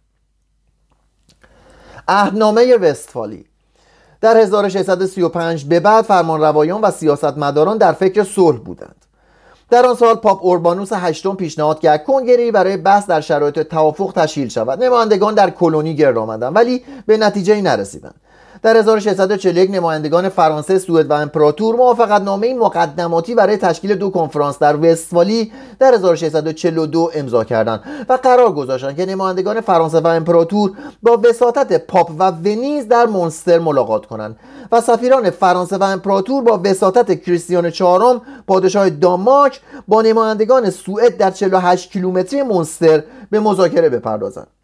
عهدنامه 2.08 2.78
وستفالی. 2.78 3.46
در 4.22 4.38
1635 4.38 5.66
به 5.66 5.80
بعد 5.80 6.06
فرمانروایان 6.06 6.82
و 6.82 6.92
سیاستمداران 6.92 7.78
در 7.78 7.92
فکر 7.92 8.24
صلح 8.24 8.58
بودند. 8.58 8.96
در 9.70 9.86
آن 9.86 9.96
سال 9.96 10.16
پاپ 10.16 10.46
اوربانوس 10.46 10.94
هشتم 10.94 11.36
پیشنهاد 11.36 11.80
کرد 11.80 12.04
کنگری 12.04 12.52
برای 12.52 12.78
بحث 12.78 13.08
در 13.08 13.22
شرایط 13.22 13.60
توافق 13.60 14.12
تشکیل 14.16 14.48
شود. 14.48 14.84
نمایندگان 14.84 15.34
در 15.34 15.50
کلونی 15.50 15.96
گرد 15.96 16.18
آمدند 16.18 16.56
ولی 16.56 16.84
به 17.06 17.18
نتیجه 17.18 17.62
نرسیدند. 17.62 18.16
در 18.68 18.78
1641 18.78 19.72
نمایندگان 19.72 20.30
فرانسه، 20.30 20.80
سوئد 20.80 21.10
و 21.10 21.14
امپراتور 21.14 21.76
موافقت 21.76 22.22
نامه 22.22 22.54
مقدماتی 22.54 23.36
برای 23.36 23.58
تشکیل 23.58 23.96
دو 23.96 24.10
کنفرانس 24.10 24.60
در 24.60 24.76
وستفالی 24.76 25.52
در 25.80 25.94
1642 25.94 27.12
امضا 27.16 27.44
کردند 27.44 27.84
و 28.10 28.14
قرار 28.14 28.52
گذاشتند 28.52 28.98
که 28.98 29.06
نمایندگان 29.06 29.62
فرانسه 29.62 30.00
و 30.00 30.08
امپراتور 30.08 30.72
با 31.04 31.22
وساطت 31.24 31.86
پاپ 31.86 32.12
و 32.20 32.32
ونیز 32.32 32.88
در 32.88 33.06
مونستر 33.06 33.60
ملاقات 33.60 34.06
کنند 34.06 34.40
و 34.72 34.82
سفیران 34.82 35.30
فرانسه 35.30 35.78
و 35.78 35.84
امپراتور 35.84 36.44
با 36.44 36.62
وساطت 36.64 37.22
کریستیان 37.22 37.70
چهارم 37.70 38.22
پادشاه 38.48 38.90
دانمارک 38.90 39.62
با 39.88 40.02
نمایندگان 40.02 40.70
سوئد 40.70 41.18
در 41.18 41.32
48 41.32 41.92
کیلومتری 41.92 42.42
مونستر 42.42 43.04
به 43.32 43.40
مذاکره 43.40 43.90
بپردازند. 43.90 44.57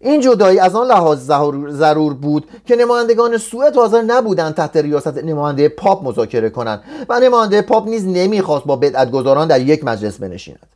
این 0.00 0.20
جدایی 0.20 0.58
از 0.58 0.74
آن 0.74 0.86
لحاظ 0.86 1.30
ضرور 1.68 2.14
بود 2.14 2.48
که 2.66 2.76
نمایندگان 2.76 3.38
سوئد 3.38 3.76
حاضر 3.76 4.02
نبودند 4.02 4.54
تحت 4.54 4.76
ریاست 4.76 5.18
نماینده 5.18 5.68
پاپ 5.68 6.08
مذاکره 6.08 6.50
کنند 6.50 6.82
و 7.08 7.20
نماینده 7.20 7.62
پاپ 7.62 7.88
نیز 7.88 8.06
نمی‌خواست 8.06 8.64
با 8.64 8.76
بدعتگذاران 8.76 9.48
در 9.48 9.60
یک 9.60 9.84
مجلس 9.84 10.18
بنشیند. 10.18 10.66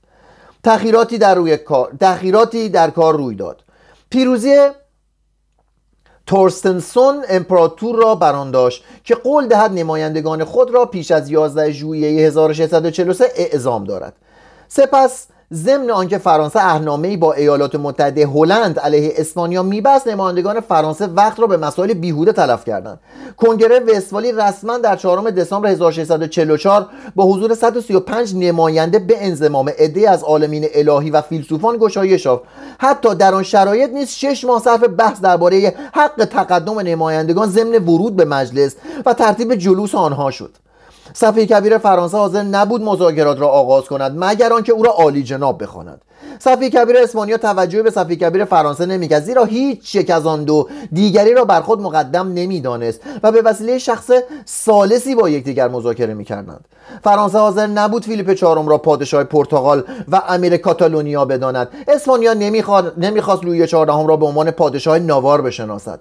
تخیراتی 0.65 1.19
در 1.19 1.35
روی 1.35 1.57
کار 1.57 1.93
تخیراتی 2.01 2.69
در 2.69 2.91
کار 2.91 3.17
روی 3.17 3.35
داد. 3.35 3.61
پیروزی 4.11 4.69
تورستنسون 6.27 7.25
امپراتور 7.29 7.97
را 7.97 8.15
بران 8.15 8.51
داشت 8.51 8.85
که 9.05 9.15
قول 9.15 9.49
دهد 9.49 9.73
نمایندگان 9.73 10.45
خود 10.45 10.71
را 10.71 10.87
پیش 10.87 11.11
از 11.11 11.31
11 11.31 11.71
ژوئیه 11.71 12.27
1643 12.27 13.25
اعزام 13.37 13.85
دارد. 13.85 14.13
سپس 14.69 15.27
ضمن 15.55 15.91
آنکه 15.91 16.19
فرانسه 16.19 16.91
ای 17.03 17.17
با 17.17 17.33
ایالات 17.33 17.75
متحده 17.75 18.27
هلند 18.27 18.79
علیه 18.79 19.13
اسپانیا 19.17 19.63
میبست 19.63 20.09
نمایندگان 20.09 20.61
فرانسه 20.61 21.07
وقت 21.07 21.41
را 21.41 21.47
به 21.47 21.57
مسائل 21.57 21.95
بیهوده 21.95 22.33
تلف 22.33 22.65
کردند. 22.65 23.01
کنگره 23.37 23.81
وستفالی 23.81 24.33
رسما 24.33 24.79
در 24.79 24.97
4 24.97 25.31
دسامبر 25.31 25.69
1644 25.69 26.87
با 27.15 27.25
حضور 27.25 27.55
135 27.55 28.35
نماینده 28.35 28.99
به 28.99 29.25
انضمام 29.27 29.69
عده 29.79 30.11
از 30.11 30.23
عالمین 30.23 30.67
الهی 30.75 31.11
و 31.11 31.21
فیلسوفان 31.21 31.77
گشایش 31.81 32.25
یافت. 32.25 32.43
حتی 32.79 33.15
در 33.15 33.35
آن 33.35 33.43
شرایط 33.43 33.91
نیز 33.91 34.09
شش 34.09 34.45
ماه 34.45 34.63
صرف 34.63 34.85
بحث 34.99 35.21
درباره 35.21 35.75
حق 35.93 36.25
تقدم 36.25 36.81
نمایندگان 36.81 37.49
ضمن 37.49 37.75
ورود 37.75 38.17
به 38.17 38.25
مجلس 38.25 38.77
و 39.07 39.15
ترتیب 39.15 39.55
جلوس 39.55 39.95
آنها 39.95 40.31
شد. 40.31 40.51
صفحه 41.15 41.47
کبیر 41.47 41.79
فرانسه 41.79 42.17
حاضر 42.17 42.43
نبود 42.43 42.83
مذاکرات 42.83 43.41
را 43.41 43.49
آغاز 43.49 43.85
کند 43.85 44.13
مگر 44.17 44.53
آنکه 44.53 44.73
او 44.73 44.83
را 44.83 44.91
عالی 44.91 45.23
جناب 45.23 45.63
بخواند. 45.63 46.01
صفحه 46.39 46.71
کبیر 46.71 46.97
اسپانیا 46.97 47.37
توجهی 47.37 47.83
به 47.83 47.91
صفحه 47.91 48.17
کبیر 48.17 48.45
فرانسه 48.45 48.87
نمی‌کرد 48.87 49.23
زیرا 49.23 49.45
هیچ 49.45 49.95
یک 49.95 50.11
از 50.11 50.27
آن 50.27 50.45
دو 50.45 50.69
دیگری 50.93 51.35
را 51.35 51.45
بر 51.45 51.61
خود 51.61 51.81
مقدم 51.81 52.33
نمی‌دانست 52.33 53.01
و 53.23 53.33
به 53.33 53.43
وسیله 53.43 53.79
شخص 53.79 54.11
سالسی 54.45 55.15
با 55.15 55.29
یکدیگر 55.29 55.69
مذاکره 55.69 56.15
می‌کردند. 56.15 56.65
فرانسه 57.05 57.39
حاضر 57.39 57.67
نبود 57.67 58.05
فیلیپ 58.05 58.33
چهارم 58.33 58.69
را 58.69 58.79
پادشاه 58.79 59.25
پرتغال 59.25 59.85
و 60.13 60.23
امیر 60.29 60.57
کاتالونیا 60.57 61.25
بداند. 61.25 61.69
اسپانیا 61.89 62.35
نمی‌خواست 62.97 63.45
لویی 63.45 63.67
چهاردهم 63.67 64.07
را 64.07 64.17
به 64.17 64.27
عنوان 64.27 64.51
پادشاه 64.51 64.99
ناوار 64.99 65.41
بشناسد. 65.41 66.01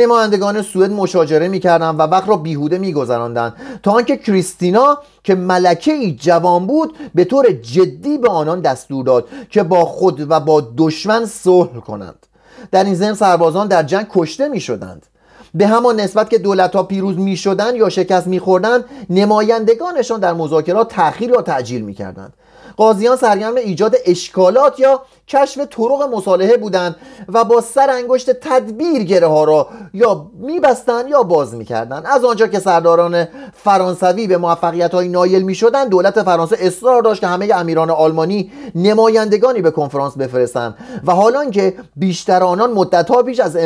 نمایندگان 0.00 0.62
سوئد 0.62 0.90
مشاجره 0.90 1.48
می‌کردند 1.48 2.00
و 2.00 2.02
وقت 2.02 2.28
را 2.28 2.36
بیهوده 2.36 2.78
میگذراندند 2.78 3.52
تا 3.82 3.92
آنکه 3.92 4.16
کریستینا 4.16 4.98
که 5.24 5.34
ملکه 5.34 5.92
ای 5.92 6.12
جوان 6.12 6.66
بود 6.66 6.94
به 7.14 7.24
طور 7.24 7.52
جدی 7.52 8.18
به 8.18 8.28
آنان 8.28 8.60
دستور 8.60 9.04
داد 9.04 9.28
که 9.50 9.62
با 9.62 9.84
خود 9.84 10.30
و 10.30 10.40
با 10.40 10.68
دشمن 10.76 11.26
صلح 11.26 11.80
کنند. 11.80 12.26
در 12.72 12.84
این 12.84 12.94
ضمن 12.94 13.14
سربازان 13.14 13.68
در 13.68 13.82
جنگ 13.82 14.06
کشته 14.10 14.48
می 14.48 14.60
شدند 14.60 15.06
به 15.54 15.66
همان 15.66 16.00
نسبت 16.00 16.30
که 16.30 16.38
دولت 16.38 16.76
ها 16.76 16.82
پیروز 16.82 17.18
می 17.18 17.36
شدند 17.36 17.76
یا 17.76 17.88
شکست 17.88 18.26
می 18.26 18.38
خوردند 18.38 18.84
نمایندگانشان 19.10 20.20
در 20.20 20.32
مذاکرات 20.32 20.88
تأخیر 20.88 21.30
یا 21.30 21.42
تعجیل 21.42 21.82
می 21.82 21.94
کردند 21.94 22.32
قاضیان 22.76 23.16
سرگرم 23.16 23.54
ایجاد 23.54 23.96
اشکالات 24.06 24.80
یا 24.80 25.02
کشف 25.28 25.58
طرق 25.58 26.02
مصالحه 26.12 26.56
بودند 26.56 26.96
و 27.28 27.44
با 27.44 27.60
سر 27.60 27.90
انگشت 27.90 28.30
تدبیر 28.30 29.04
گره 29.04 29.26
ها 29.26 29.44
را 29.44 29.68
یا 29.94 30.30
میبستند 30.34 31.08
یا 31.08 31.22
باز 31.22 31.54
می‌کردند. 31.54 32.06
از 32.06 32.24
آنجا 32.24 32.46
که 32.46 32.58
سرداران 32.58 33.24
فرانسوی 33.54 34.26
به 34.26 34.36
موفقیت 34.36 34.94
های 34.94 35.08
نایل 35.08 35.42
می‌شدند 35.42 35.88
دولت 35.88 36.22
فرانسه 36.22 36.56
اصرار 36.60 37.02
داشت 37.02 37.20
که 37.20 37.26
همه 37.26 37.54
امیران 37.54 37.90
آلمانی 37.90 38.52
نمایندگانی 38.74 39.62
به 39.62 39.70
کنفرانس 39.70 40.16
بفرستند 40.16 40.74
و 41.06 41.12
حالا 41.12 41.50
که 41.50 41.74
بیشتر 41.96 42.42
آنان 42.42 42.72
مدتها 42.72 43.22
پیش 43.22 43.40
از 43.40 43.56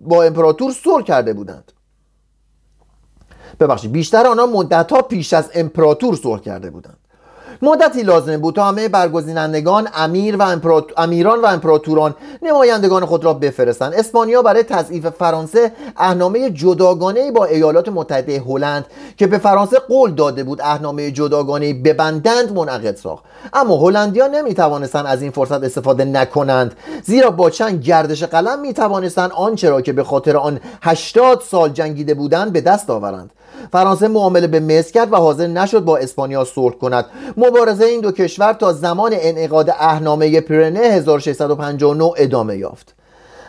با 0.00 0.22
امپراتور 0.22 0.72
صلح 0.72 1.04
کرده 1.04 1.32
بودند. 1.32 1.72
ببخشید 3.60 3.92
بیشتر 3.92 4.26
آنها 4.26 4.46
مدتها 4.46 5.02
پیش 5.02 5.32
از 5.32 5.50
امپراتور 5.54 6.16
صلح 6.16 6.40
کرده 6.40 6.70
بودند. 6.70 6.98
مدتی 7.64 8.02
لازم 8.02 8.36
بود 8.36 8.54
تا 8.54 8.64
همه 8.64 8.88
برگزینندگان 8.88 9.88
امیر 9.94 10.36
و 10.36 10.60
امیران 10.96 11.40
و 11.40 11.46
امپراتوران 11.46 12.14
نمایندگان 12.42 13.04
خود 13.04 13.24
را 13.24 13.34
بفرستند. 13.34 13.94
اسپانیا 13.94 14.42
برای 14.42 14.62
تضعیف 14.62 15.06
فرانسه 15.06 15.72
اهنامه 15.96 16.50
جداگانه 16.50 17.30
با 17.30 17.44
ایالات 17.44 17.88
متحده 17.88 18.40
هلند 18.40 18.86
که 19.16 19.26
به 19.26 19.38
فرانسه 19.38 19.78
قول 19.78 20.10
داده 20.10 20.44
بود 20.44 20.60
اهنامه 20.60 21.10
جداگانه 21.10 21.74
ببندند 21.74 22.52
منعقد 22.52 22.96
ساخت. 22.96 23.24
اما 23.52 23.76
هلندیان 23.76 24.34
نمی 24.34 24.54
توانستند 24.54 25.06
از 25.06 25.22
این 25.22 25.30
فرصت 25.30 25.64
استفاده 25.64 26.04
نکنند. 26.04 26.74
زیرا 27.04 27.30
با 27.30 27.50
چند 27.50 27.82
گردش 27.82 28.22
قلم 28.22 28.60
می 28.60 28.72
توانستند 28.72 29.32
آنچه 29.32 29.70
را 29.70 29.80
که 29.80 29.92
به 29.92 30.04
خاطر 30.04 30.36
آن 30.36 30.60
80 30.82 31.42
سال 31.50 31.68
جنگیده 31.68 32.14
بودند 32.14 32.52
به 32.52 32.60
دست 32.60 32.90
آورند. 32.90 33.30
فرانسه 33.72 34.08
معامله 34.08 34.46
به 34.46 34.60
مصر 34.60 34.92
کرد 34.92 35.12
و 35.12 35.16
حاضر 35.16 35.46
نشد 35.46 35.84
با 35.84 35.96
اسپانیا 35.96 36.44
صلح 36.44 36.74
کند. 36.74 37.04
مبارزه 37.52 37.84
این 37.84 38.00
دو 38.00 38.12
کشور 38.12 38.52
تا 38.52 38.72
زمان 38.72 39.12
انعقاد 39.14 39.70
اهنامه 39.70 40.40
پرنه 40.40 40.80
1659 40.80 42.12
ادامه 42.16 42.56
یافت. 42.56 42.94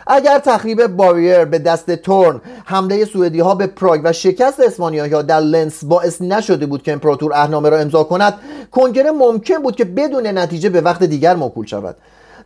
اگر 0.06 0.38
تخریب 0.38 0.86
باریر 0.86 1.44
به 1.44 1.58
دست 1.58 1.90
تورن 1.90 2.40
حمله 2.64 3.04
سوئدی 3.04 3.40
ها 3.40 3.54
به 3.54 3.66
پراگ 3.66 4.00
و 4.04 4.12
شکست 4.12 4.60
اسپانیایی 4.60 5.12
ها 5.12 5.22
در 5.22 5.40
لنس 5.40 5.84
باعث 5.84 6.22
نشده 6.22 6.66
بود 6.66 6.82
که 6.82 6.92
امپراتور 6.92 7.32
اهنامه 7.32 7.68
را 7.68 7.78
امضا 7.78 8.04
کند 8.04 8.34
کنگره 8.70 9.10
ممکن 9.10 9.58
بود 9.58 9.76
که 9.76 9.84
بدون 9.84 10.26
نتیجه 10.26 10.68
به 10.68 10.80
وقت 10.80 11.02
دیگر 11.02 11.36
موکول 11.36 11.66
شود. 11.66 11.96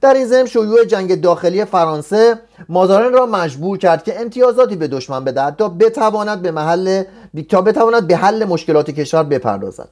در 0.00 0.14
این 0.14 0.26
ضمن 0.26 0.46
شیوع 0.46 0.84
جنگ 0.84 1.20
داخلی 1.20 1.64
فرانسه 1.64 2.38
مازارن 2.68 3.12
را 3.12 3.26
مجبور 3.26 3.78
کرد 3.78 4.04
که 4.04 4.20
امتیازاتی 4.20 4.76
به 4.76 4.88
دشمن 4.88 5.24
بدهد 5.24 5.56
تا 5.56 5.68
بتواند 5.68 6.42
به 6.42 6.50
محل 6.50 7.02
تا 7.48 7.60
بتواند 7.60 8.06
به 8.06 8.16
حل 8.16 8.44
مشکلات 8.44 8.90
کشور 8.90 9.22
بپردازد. 9.22 9.88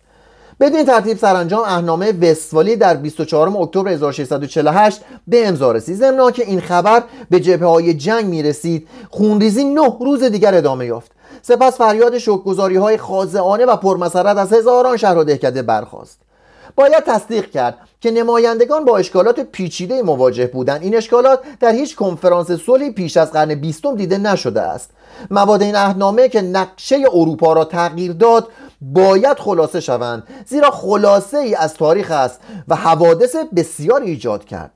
بدین 0.61 0.85
ترتیب 0.85 1.19
سرانجام 1.19 1.63
اهنامه 1.63 2.13
وستفالی 2.13 2.77
در 2.77 2.95
24 2.95 3.57
اکتبر 3.57 3.89
1648 3.89 5.01
به 5.27 5.49
امضا 5.49 5.73
رسید. 5.73 5.97
ضمن 5.97 6.33
که 6.33 6.47
این 6.47 6.61
خبر 6.61 7.03
به 7.31 7.41
جبهه 7.41 7.69
های 7.69 7.95
جنگ 7.95 8.25
می 8.25 8.43
رسید 8.43 8.89
خونریزی 9.11 9.65
نه 9.65 9.97
روز 10.01 10.23
دیگر 10.23 10.55
ادامه 10.55 10.87
یافت. 10.87 11.11
سپس 11.43 11.77
فریاد 11.77 12.19
شکرگزاری 12.19 12.77
های 12.77 12.97
خاضعانه 12.97 13.65
و 13.65 13.77
پرمسرت 13.77 14.37
از 14.37 14.53
هزاران 14.53 14.97
شهر 14.97 15.19
و 15.19 15.25
دهکده 15.25 15.63
برخاست. 15.63 16.19
باید 16.77 17.05
تصدیق 17.07 17.51
کرد 17.51 17.79
که 18.01 18.11
نمایندگان 18.11 18.85
با 18.85 18.99
اشکالات 18.99 19.41
پیچیده 19.41 20.03
مواجه 20.03 20.47
بودند. 20.47 20.83
این 20.83 20.97
اشکالات 20.97 21.41
در 21.61 21.73
هیچ 21.73 21.97
کنفرانس 21.97 22.51
صلحی 22.51 22.91
پیش 22.91 23.17
از 23.17 23.33
قرن 23.33 23.55
بیستم 23.55 23.97
دیده 23.97 24.19
نشده 24.19 24.61
است. 24.61 24.91
مواد 25.31 25.63
این 25.63 25.77
عهدنامه 25.77 26.29
که 26.29 26.41
نقشه 26.41 26.97
اروپا 27.13 27.53
را 27.53 27.65
تغییر 27.65 28.13
داد 28.13 28.49
باید 28.81 29.39
خلاصه 29.39 29.81
شوند. 29.81 30.23
زیرا 30.47 30.71
خلاصه 30.71 31.39
ای 31.39 31.55
از 31.55 31.75
تاریخ 31.75 32.11
است 32.11 32.41
و 32.69 32.77
حوادث 32.77 33.37
بسیار 33.57 34.03
ایجاد 34.03 34.45
کرد. 34.45 34.73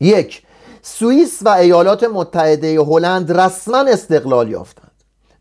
یک 0.00 0.42
سوئیس 0.82 1.38
و 1.42 1.48
ایالات 1.48 2.04
متحده 2.04 2.80
هلند 2.80 3.32
رسما 3.32 3.78
استقلال 3.78 4.50
یافتند. 4.50 4.90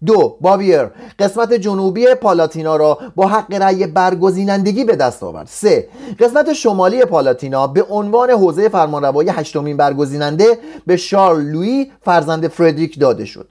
دو 0.06 0.38
باویر 0.42 0.86
قسمت 1.20 1.54
جنوبی 1.54 2.06
پالاتینا 2.16 2.76
را 2.76 3.00
با 3.16 3.28
حق 3.28 3.54
رأی 3.54 3.88
برگزینندگی 3.88 4.84
به 4.84 4.96
دست 4.96 5.24
آورد. 5.24 5.48
سه 5.48 5.88
قسمت 6.20 6.54
شمالی 6.54 7.06
پالاتینا 7.06 7.68
به 7.68 7.84
عنوان 7.84 8.30
حوزه 8.30 8.70
فرمانروایی 8.70 9.30
هشتمین 9.30 9.78
برگزیننده 9.78 10.60
به 10.88 10.98
شارل 10.98 11.44
لویی 11.44 11.92
فرزند 12.02 12.48
فردریک 12.48 13.00
داده 13.00 13.26
شد. 13.26 13.48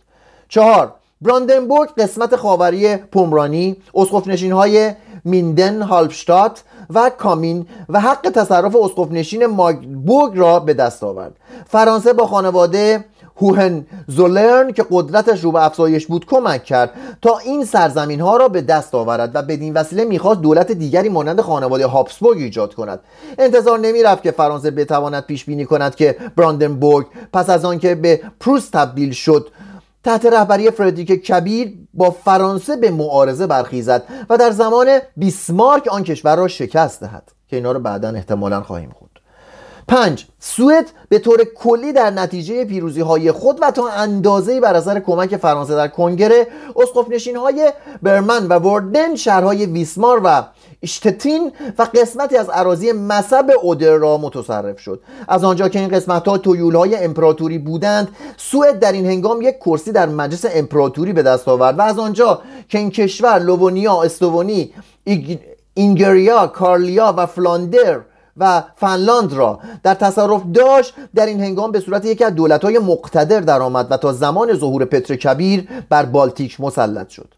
چهار 0.49 0.95
براندنبورگ 1.25 1.91
قسمت 1.99 2.37
خاوری 2.37 2.97
پومرانی 2.97 3.77
اسقف 3.95 4.27
نشین 4.27 4.53
های 4.53 4.93
میندن 5.25 5.83
هالفشتات 5.83 6.63
و 6.95 7.11
کامین 7.11 7.67
و 7.89 8.01
حق 8.01 8.31
تصرف 8.31 8.77
اسقف 8.77 9.11
نشین 9.11 9.47
ماگبورگ 9.47 10.39
را 10.39 10.61
به 10.61 10.75
دست 10.75 11.05
آورد. 11.05 11.37
فرانسه 11.67 12.13
با 12.13 12.27
خانواده 12.27 13.05
هوهن 13.37 13.87
زولرن 14.07 14.73
که 14.73 14.85
قدرتش 14.91 15.45
رو 15.45 15.53
به 15.53 15.65
افزایش 15.65 16.07
بود 16.07 16.27
کمک 16.27 16.65
کرد 16.65 16.91
تا 17.23 17.39
این 17.39 17.65
سرزمین 17.65 18.21
ها 18.21 18.37
را 18.37 18.49
به 18.49 18.61
دست 18.61 18.95
آورد 18.95 19.31
و 19.35 19.43
بدین 19.43 19.75
وسیله 19.75 20.05
می‌خواست 20.05 20.41
دولت 20.41 20.73
دیگری 20.73 21.09
مانند 21.09 21.41
خانواده 21.41 21.87
هابسبورگ 21.87 22.39
ایجاد 22.39 22.75
کند. 22.75 23.01
انتظار 23.39 23.79
نمی‌رفت 23.79 24.23
که 24.23 24.31
فرانسه 24.31 24.71
بتواند 24.71 25.27
پیش 25.27 25.45
بینی 25.45 25.65
کند 25.65 25.95
که 25.95 26.17
براندنبورگ 26.37 27.07
پس 27.33 27.51
از 27.51 27.65
آنکه 27.65 27.95
به 27.95 28.21
پروس 28.41 28.69
تبدیل 28.69 29.13
شد 29.13 29.49
تحت 30.05 30.27
رهبری 30.27 30.71
فردریک 30.71 31.13
کبیر 31.27 31.75
با 31.95 32.11
فرانسه 32.11 32.77
به 32.77 32.91
معارضه 32.91 33.47
برخیزد 33.47 34.03
و 34.31 34.37
در 34.37 34.51
زمان 34.51 34.99
بیسمارک 35.17 35.89
آن 35.89 36.05
کشور 36.05 36.37
را 36.37 36.49
شکست 36.49 37.01
دهد 37.01 37.33
که 37.49 37.57
اینا 37.57 37.73
رو 37.73 37.81
بعدا 37.81 38.09
احتمالا 38.09 38.63
خواهیم 38.63 38.91
خود 38.91 39.04
پنج 39.89 40.27
سوئد 40.39 40.91
به 41.09 41.19
طور 41.19 41.45
کلی 41.57 41.93
در 41.93 42.11
نتیجه 42.11 42.65
پیروزی 42.65 43.01
های 43.01 43.33
خود 43.33 43.59
و 43.63 43.71
تا 43.71 43.89
اندازه 43.89 44.61
بر 44.61 44.75
اثر 44.75 45.01
کمک 45.01 45.37
فرانسه 45.37 45.75
در 45.75 45.89
کنگره 45.89 46.47
اسقف 46.77 47.11
نشین 47.11 47.37
های 47.37 47.73
برمن 48.03 48.49
و 48.49 48.53
وردن 48.53 49.17
شهرهای 49.17 49.67
ویسمار 49.67 50.21
و 50.25 50.45
اشتتین 50.83 51.53
و 51.79 51.87
قسمتی 51.95 52.37
از 52.37 52.49
عراضی 52.49 52.93
مصب 52.93 53.51
اودر 53.63 53.97
را 53.97 54.19
متصرف 54.19 54.81
شد. 54.81 55.01
از 55.29 55.45
آنجا 55.45 55.69
که 55.69 55.79
این 55.79 55.89
قسمت 55.89 56.29
ها 56.29 56.39
تویول 56.39 56.75
های 56.75 56.97
امپراتوری 56.97 57.59
بودند 57.59 58.09
سوئد 58.37 58.79
در 58.79 58.93
این 58.93 59.07
هنگام 59.07 59.43
یک 59.43 59.59
کرسی 59.59 59.93
در 59.93 60.07
مجلس 60.09 60.45
امپراتوری 60.55 61.13
به 61.13 61.23
دست 61.23 61.49
آورد 61.49 61.79
و 61.79 61.83
از 61.83 61.99
آنجا 61.99 62.43
که 62.69 62.79
این 62.79 62.91
کشور 62.91 63.39
لوونیا 63.39 64.03
استوونی 64.03 64.73
اینگریا 65.75 66.47
کارلیا 66.47 67.15
و 67.17 67.27
فلاندر 67.27 68.01
و 68.37 68.63
فنلاند 68.77 69.33
را 69.33 69.59
در 69.83 69.95
تصرف 69.95 70.43
داشت. 70.55 70.95
در 71.15 71.27
این 71.27 71.41
هنگام 71.41 71.73
به 71.73 71.81
صورت 71.81 72.05
یکی 72.05 72.25
از 72.25 72.35
دولت‌های 72.35 72.79
مقتدر 72.79 73.41
درآمد 73.41 73.87
و 73.91 73.97
تا 73.97 74.13
زمان 74.13 74.55
ظهور 74.55 74.85
پتر 74.85 75.17
کبیر 75.17 75.69
بر 75.89 76.05
بالتیک 76.05 76.61
مسلط 76.61 77.09
شد. 77.09 77.34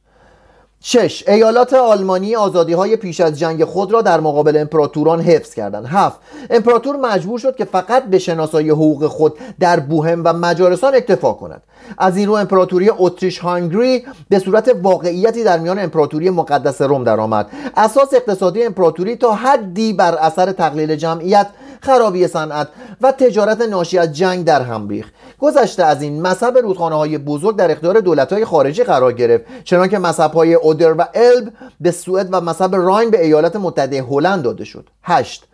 شش. 0.88 1.28
ایالات 1.28 1.74
آلمانی 1.74 2.36
آزادی 2.36 2.72
های 2.72 2.96
پیش 2.96 3.20
از 3.20 3.38
جنگ 3.38 3.64
خود 3.64 3.92
را 3.92 4.02
در 4.02 4.20
مقابل 4.20 4.56
امپراتوران 4.56 5.20
حفظ 5.20 5.54
کردند. 5.54 5.86
هفت. 5.86 6.18
امپراتور 6.50 6.96
مجبور 6.96 7.38
شد 7.38 7.56
که 7.56 7.64
فقط 7.64 8.04
به 8.04 8.18
شناسایی 8.18 8.70
حقوق 8.70 9.06
خود 9.06 9.38
در 9.60 9.80
بوهم 9.80 10.22
و 10.24 10.32
مجارستان 10.32 10.94
اکتفا 10.94 11.32
کند. 11.32 11.62
از 11.98 12.16
این 12.16 12.28
رو 12.28 12.34
امپراتوری 12.34 12.90
اتریش 12.98 13.38
هانگری 13.38 14.04
به 14.28 14.38
صورت 14.38 14.76
واقعیتی 14.82 15.44
در 15.44 15.58
میان 15.58 15.78
امپراتوری 15.78 16.30
مقدس 16.30 16.82
روم 16.82 17.04
درآمد. 17.04 17.46
اساس 17.76 18.14
اقتصادی 18.14 18.62
امپراتوری 18.62 19.16
تا 19.16 19.34
حدی 19.34 19.92
بر 19.92 20.14
اثر 20.14 20.52
تقلیل 20.52 20.96
جمعیت 20.96 21.46
خرابی 21.80 22.26
صنعت 22.26 22.68
و 23.00 23.12
تجارت 23.12 23.60
ناشی 23.60 23.98
از 23.98 24.12
جنگ 24.12 24.44
در 24.44 24.62
هم 24.62 24.88
ریخت. 24.88 25.12
گذشته 25.38 25.84
از 25.84 26.02
این 26.02 26.22
مذهب 26.22 26.58
رودخانه 26.58 26.94
های 26.94 27.18
بزرگ 27.18 27.56
در 27.56 27.70
اختیار 27.70 28.00
دولت 28.00 28.32
های 28.32 28.44
خارجی 28.44 28.84
قرار 28.84 29.12
گرفت 29.12 29.44
چنانکه 29.64 29.98
مذهب 29.98 30.32
های 30.32 30.54
اودر 30.54 30.92
و 30.92 31.04
الب 31.14 31.52
به 31.80 31.90
سوئد 31.90 32.28
و 32.32 32.40
مذهب 32.40 32.76
راین 32.76 33.10
به 33.10 33.24
ایالات 33.24 33.56
متحده 33.56 34.02
هلند 34.02 34.42
داده 34.42 34.64
شد. 34.64 34.88
8 35.02 35.44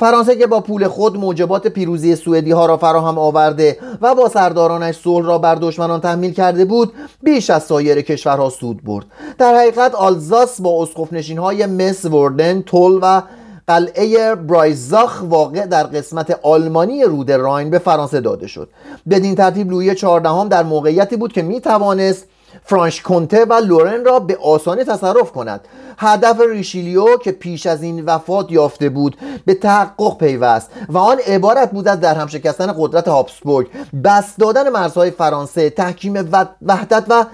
فرانسه 0.00 0.36
که 0.36 0.46
با 0.46 0.60
پول 0.60 0.88
خود 0.88 1.16
موجبات 1.16 1.66
پیروزی 1.66 2.16
سوئدی 2.16 2.50
ها 2.50 2.66
را 2.66 2.76
فراهم 2.76 3.18
آورده 3.18 3.78
و 4.00 4.14
با 4.14 4.28
سردارانش 4.28 4.96
صلح 4.96 5.26
را 5.26 5.38
بر 5.38 5.54
دشمنان 5.54 6.00
تحمیل 6.00 6.32
کرده 6.32 6.64
بود 6.64 6.92
بیش 7.22 7.50
از 7.50 7.62
سایر 7.62 8.00
کشورها 8.00 8.50
سود 8.50 8.84
برد. 8.84 9.06
در 9.38 9.54
حقیقت 9.54 9.94
آلزاس 9.94 10.60
با 10.60 10.82
اسقف 10.82 11.38
های 11.38 11.66
مس 11.66 12.04
وردن 12.04 12.62
تول 12.62 12.98
و 13.02 13.22
قلعه 13.66 14.34
برایزاخ 14.34 15.22
واقع 15.28 15.66
در 15.66 15.82
قسمت 15.82 16.38
آلمانی 16.42 17.04
رود 17.04 17.32
راین 17.32 17.70
به 17.70 17.78
فرانسه 17.78 18.20
داده 18.20 18.46
شد. 18.46 18.68
بدین 19.10 19.34
ترتیب 19.34 19.70
لویی 19.70 19.94
چهاردهم 19.94 20.48
در 20.48 20.62
موقعیتی 20.62 21.16
بود 21.16 21.32
که 21.32 21.42
می 21.42 21.60
توانست 21.60 22.26
فرانش 22.64 23.02
کنته 23.02 23.44
و 23.44 23.52
لورن 23.52 24.04
را 24.04 24.18
به 24.18 24.36
آسانی 24.36 24.84
تصرف 24.84 25.32
کند. 25.32 25.60
هدف 25.98 26.40
ریشیلیو 26.50 27.16
که 27.16 27.32
پیش 27.32 27.66
از 27.66 27.82
این 27.82 28.04
وفات 28.04 28.52
یافته 28.52 28.88
بود 28.88 29.16
به 29.46 29.54
تحقق 29.54 30.18
پیوست 30.18 30.70
و 30.88 30.98
آن 30.98 31.18
عبارت 31.26 31.70
بود 31.70 31.88
از 31.88 32.00
در 32.00 32.14
هم 32.14 32.26
شکستن 32.26 32.74
قدرت 32.78 33.08
هابسبورگ. 33.08 33.66
بست 34.04 34.38
دادن 34.38 34.68
مرزهای 34.68 35.10
فرانسه 35.10 35.70
تحکیم 35.70 36.28
وحدت 36.62 37.04
و 37.08 37.24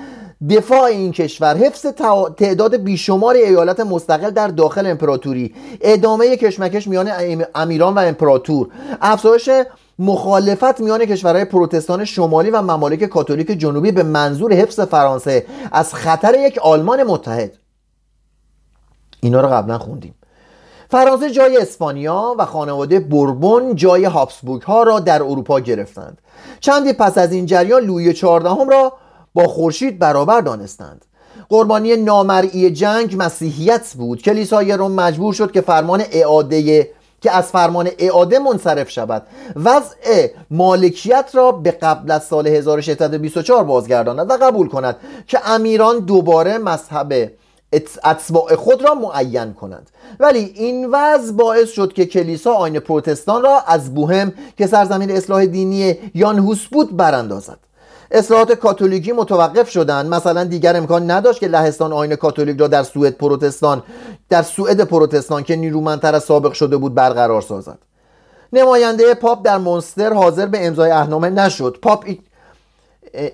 دفاع 0.51 0.83
این 0.83 1.13
کشور. 1.13 1.57
حفظ 1.57 1.87
تعداد 2.37 2.77
بیشمار 2.77 3.35
ایالت 3.35 3.81
مستقل 3.81 4.31
در 4.31 4.49
داخل 4.49 4.87
امپراتوری. 4.87 5.55
ادامه 5.81 6.37
کشمکش 6.37 6.89
میان 6.89 7.11
امیران 7.55 7.95
و 7.95 7.99
امپراتور. 7.99 8.69
افزایش 9.01 9.51
مخالفت 9.99 10.81
میان 10.81 11.05
کشورهای 11.05 11.45
پروتستان 11.45 12.05
شمالی 12.05 12.51
و 12.51 12.63
ممالک 12.63 13.05
کاتولیک 13.05 13.47
جنوبی 13.47 13.93
به 13.93 14.03
منظور 14.03 14.53
حفظ 14.53 14.81
فرانسه 14.81 15.47
از 15.73 15.95
خطر 15.95 16.35
یک 16.39 16.59
آلمان 16.59 17.03
متحد. 17.03 17.53
اینا 19.21 19.41
رو 19.41 19.49
قبلا 19.49 19.79
خوندیم. 19.79 20.15
فرانسه 20.91 21.31
جای 21.31 21.57
اسپانیا 21.57 22.35
و 22.39 22.45
خانواده 22.45 23.01
بوربون 23.01 23.75
جای 23.75 24.05
هابسبورگ 24.05 24.63
ها 24.63 24.83
را 24.83 25.01
در 25.01 25.23
اروپا 25.23 25.61
گرفتند. 25.61 26.19
چندی 26.61 26.93
پس 26.93 27.19
از 27.19 27.33
این 27.33 27.47
جریان 27.47 27.83
لویی 27.83 28.13
چهاردهم 28.13 28.69
را 28.69 28.93
با 29.37 29.49
خورشید 29.49 29.99
برابر 29.99 30.41
دانستند. 30.41 31.05
قربانی 31.49 31.97
نامرئی 31.97 32.71
جنگ 32.71 33.15
مسیحیت 33.19 33.95
بود. 33.99 34.23
کلیسای 34.23 34.73
روم 34.73 34.93
مجبور 34.93 35.35
شد 35.35 35.53
که 35.53 35.61
فرمان 35.61 36.03
اعاده 36.13 36.91
که 37.21 37.31
از 37.31 37.45
فرمان 37.45 37.91
اعاده 37.99 38.39
منصرف 38.39 38.91
شود. 38.91 39.27
وضع 39.57 40.29
مالکیت 40.51 41.31
را 41.33 41.53
به 41.53 41.71
قبل 41.71 42.11
از 42.11 42.25
سال 42.25 42.47
1624 42.47 43.65
بازگرداند 43.65 44.31
و 44.31 44.37
قبول 44.37 44.69
کند 44.69 44.97
که 45.27 45.51
امیران 45.51 45.99
دوباره 45.99 46.59
مذهب 46.59 47.31
اتباع 48.05 48.55
خود 48.55 48.83
را 48.83 48.95
معین 48.95 49.53
کنند. 49.53 49.91
ولی 50.21 50.53
این 50.55 50.89
وضع 50.93 51.33
باعث 51.33 51.71
شد 51.71 51.93
که 51.93 52.07
کلیسا 52.07 52.53
آین 52.53 52.79
پروتستان 52.79 53.43
را 53.43 53.61
از 53.67 53.95
بوهم 53.95 54.33
که 54.59 54.67
سرزمین 54.67 55.11
اصلاح 55.11 55.47
دینی 55.47 55.99
یانهوس 56.15 56.67
بود 56.67 56.97
براندازد. 56.97 57.59
اصلاحات 58.11 58.53
کاتولیکی 58.53 59.13
متوقف 59.13 59.71
شدند 59.71 60.15
مثلا 60.15 60.45
دیگر 60.45 60.77
امکان 60.77 61.11
نداشت 61.11 61.41
که 61.41 61.49
لهستان 61.49 61.93
آین 61.93 62.17
کاتولیک 62.17 62.61
را 62.61 62.67
در 62.69 62.83
سوئد 62.83 63.13
پروتستان 63.13 63.83
در 64.29 64.43
سوئد 64.43 64.81
پروتستان 64.81 65.43
که 65.43 65.57
نیرومندتر 65.57 66.15
از 66.15 66.25
سابق 66.25 66.53
شده 66.53 66.77
بود 66.77 66.95
برقرار 66.95 67.43
سازد. 67.43 67.79
نماینده 68.53 69.15
پاپ 69.15 69.45
در 69.45 69.59
مونستر 69.59 70.13
حاضر 70.13 70.47
به 70.47 70.67
امضای 70.67 70.91
اهنامه 70.91 71.31
نشد. 71.31 71.79
پاپ 71.83 72.05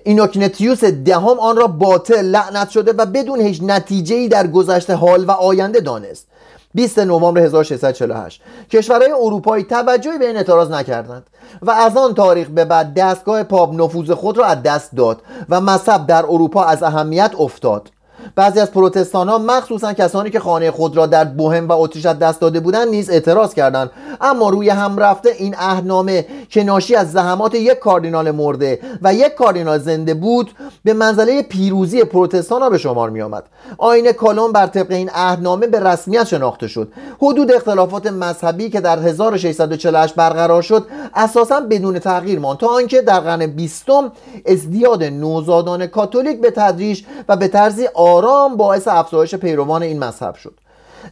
اینوکنتیوس 0.03 0.83
دهم 0.83 1.39
آن 1.39 1.55
را 1.55 1.67
باطل 1.67 2.21
لعنت 2.25 2.69
شده 2.69 2.93
و 2.93 3.05
بدون 3.05 3.41
هیچ 3.41 3.59
نتیجه 3.63 4.27
در 4.27 4.47
گذشته 4.47 4.95
حال 4.95 5.25
و 5.25 5.31
آینده 5.31 5.79
دانست. 5.79 6.27
20 6.73 6.99
نوامبر 6.99 7.41
1648 7.41 8.41
کشورهای 8.71 9.11
اروپایی 9.11 9.63
توجهی 9.63 10.17
به 10.17 10.27
این 10.27 10.37
اعتراض 10.37 10.71
نکردند 10.71 11.29
و 11.61 11.71
از 11.71 11.97
آن 11.97 12.13
تاریخ 12.13 12.47
به 12.47 12.65
بعد 12.65 12.93
دستگاه 12.93 13.43
پاپ 13.43 13.81
نفوذ 13.81 14.11
خود 14.11 14.37
را 14.37 14.45
از 14.45 14.63
دست 14.63 14.95
داد 14.95 15.21
و 15.49 15.61
مذهب 15.61 16.07
در 16.07 16.25
اروپا 16.25 16.63
از 16.63 16.83
اهمیت 16.83 17.31
افتاد. 17.39 17.89
بعضی 18.35 18.59
از 18.59 18.71
پروتستان 18.71 19.29
ها 19.29 19.37
مخصوصا 19.37 19.93
کسانی 19.93 20.29
که 20.29 20.39
خانه 20.39 20.71
خود 20.71 20.97
را 20.97 21.05
در 21.05 21.25
بوهم 21.25 21.67
و 21.67 21.71
اتریش 21.71 22.05
دست 22.05 22.41
داده 22.41 22.59
بودند 22.59 22.87
نیز 22.87 23.09
اعتراض 23.09 23.53
کردند. 23.53 23.91
اما 24.21 24.49
روی 24.49 24.69
هم 24.69 24.97
رفته 24.97 25.29
این 25.37 25.55
عهدنامه 25.55 26.25
که 26.49 26.63
ناشی 26.63 26.95
از 26.95 27.11
زحمات 27.11 27.55
یک 27.55 27.79
کاردینال 27.79 28.31
مرده 28.31 28.79
و 29.01 29.13
یک 29.13 29.35
کاردینال 29.35 29.79
زنده 29.79 30.13
بود 30.13 30.51
به 30.83 30.93
منزله 30.93 31.41
پیروزی 31.41 32.03
پروتستان 32.03 32.61
ها 32.61 32.69
به 32.69 32.77
شمار 32.77 33.09
می 33.09 33.21
آمد 33.21 33.43
آین 33.77 34.11
کالون 34.11 34.51
بر 34.51 34.67
طبق 34.67 34.91
این 34.91 35.09
عهدنامه 35.09 35.67
به 35.67 35.79
رسمیت 35.79 36.23
شناخته 36.23 36.67
شد. 36.67 36.91
حدود 37.21 37.51
اختلافات 37.51 38.07
مذهبی 38.07 38.69
که 38.69 38.81
در 38.81 38.99
1648 38.99 40.15
برقرار 40.15 40.61
شد 40.61 40.85
اساسا 41.13 41.59
بدون 41.59 41.99
تغییر 41.99 42.39
ماند. 42.39 42.59
تا 42.59 42.67
آنکه 42.67 43.01
در 43.01 43.19
قرن 43.19 43.45
بیستم 43.45 44.11
ازدیاد 44.45 45.03
نوزادان 45.03 45.87
کاتولیک 45.87 46.41
به 46.41 46.51
تدریج 46.51 47.03
و 47.29 47.35
به 47.35 47.47
طرزی 47.47 47.87
آرام 48.13 48.57
باعث 48.57 48.87
افزایش 48.87 49.35
پیروان 49.35 49.83
این 49.83 50.03
مذهب 50.03 50.35
شد. 50.35 50.53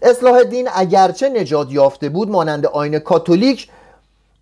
اصلاح 0.02 0.44
دین 0.44 0.70
اگرچه 0.74 1.30
نجات 1.30 1.72
یافته 1.72 2.10
بود 2.10 2.30
مانند 2.30 2.66
آین 2.66 3.00
کاتولیک 3.00 3.70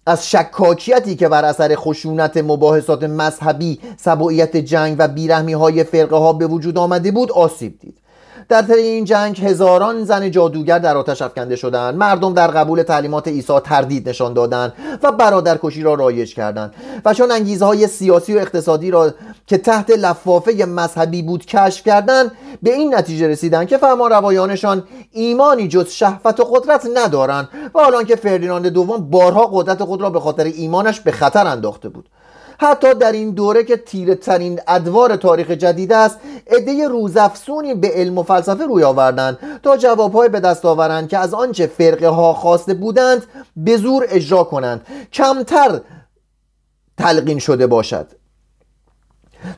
از 0.06 0.30
شکاکیتی 0.30 1.16
که 1.16 1.28
بر 1.30 1.46
اثر 1.46 1.76
خشونت 1.76 2.38
مباحثات 2.38 3.04
مذهبی 3.04 3.80
سبوعیت 3.98 4.58
جنگ 4.58 4.96
و 5.00 5.08
بیرحمی 5.08 5.54
های 5.54 5.84
فرقه 5.84 6.16
ها 6.16 6.34
به 6.34 6.48
وجود 6.48 6.78
آمده 6.78 7.12
بود 7.12 7.32
آسیب 7.32 7.80
دید. 7.80 7.98
در 8.50 8.62
طی 8.62 8.74
این 8.74 9.06
جنگ 9.06 9.42
هزاران 9.42 10.04
زن 10.04 10.32
جادوگر 10.32 10.80
در 10.80 10.98
آتش 10.98 11.22
افکنده 11.22 11.56
شدند. 11.56 11.96
مردم 11.96 12.34
در 12.34 12.48
قبول 12.48 12.82
تعلیمات 12.82 13.28
عیسی 13.28 13.60
تردید 13.60 14.10
نشان 14.10 14.34
دادند 14.34 14.74
و 15.04 15.12
برادرکشی 15.12 15.82
را 15.82 15.94
رایج 15.94 16.36
کردند. 16.36 16.74
و 17.06 17.14
چون 17.14 17.32
انگیزه 17.32 17.66
های 17.66 17.88
سیاسی 17.88 18.36
و 18.36 18.38
اقتصادی 18.38 18.92
را 18.92 19.14
که 19.48 19.58
تحت 19.58 19.90
لفافه 19.90 20.66
مذهبی 20.66 21.22
بود 21.22 21.46
کشف 21.46 21.84
کردند 21.84 22.32
به 22.64 22.74
این 22.74 22.96
نتیجه 22.96 23.28
رسیدند 23.28 23.68
که 23.68 23.78
فرمان 23.78 24.12
روایانشان 24.12 24.84
ایمانی 25.12 25.68
جز 25.68 25.90
شهوت 25.90 26.40
و 26.40 26.44
قدرت 26.44 26.88
ندارند 26.94 27.50
و 27.76 27.80
حالان 27.80 28.06
که 28.06 28.16
فردیناند 28.16 28.68
دوم 28.68 29.10
بارها 29.10 29.50
قدرت 29.54 29.84
خود 29.84 30.02
را 30.02 30.10
به 30.10 30.20
خاطر 30.20 30.44
ایمانش 30.44 31.00
به 31.00 31.12
خطر 31.12 31.48
انداخته 31.48 31.90
بود. 31.90 32.10
حتی 32.62 32.94
در 32.94 33.12
این 33.12 33.32
دوره 33.32 33.64
که 33.64 33.78
تیره 33.78 34.16
ترین 34.16 34.60
ادوار 34.68 35.16
تاریخ 35.16 35.52
جدید 35.52 35.94
است 35.94 36.20
عده 36.48 36.88
روزافزونی 36.88 37.74
به 37.74 37.92
علم 37.94 38.18
و 38.18 38.24
فلسفه 38.24 38.66
روی 38.66 38.84
آوردند 38.84 39.38
تا 39.64 39.78
جوابهای 39.78 40.30
به 40.30 40.40
دست 40.40 40.66
آورند 40.66 41.10
که 41.10 41.18
از 41.18 41.34
آنچه 41.34 41.68
فرقه 41.68 42.08
ها 42.08 42.34
خواسته 42.34 42.74
بودند 42.74 43.26
به 43.56 43.78
زور 43.78 44.06
اجرا 44.10 44.44
کنند. 44.44 44.86
کمتر 45.14 45.82
تلقین 46.98 47.40
شده 47.40 47.68
باشد. 47.68 48.08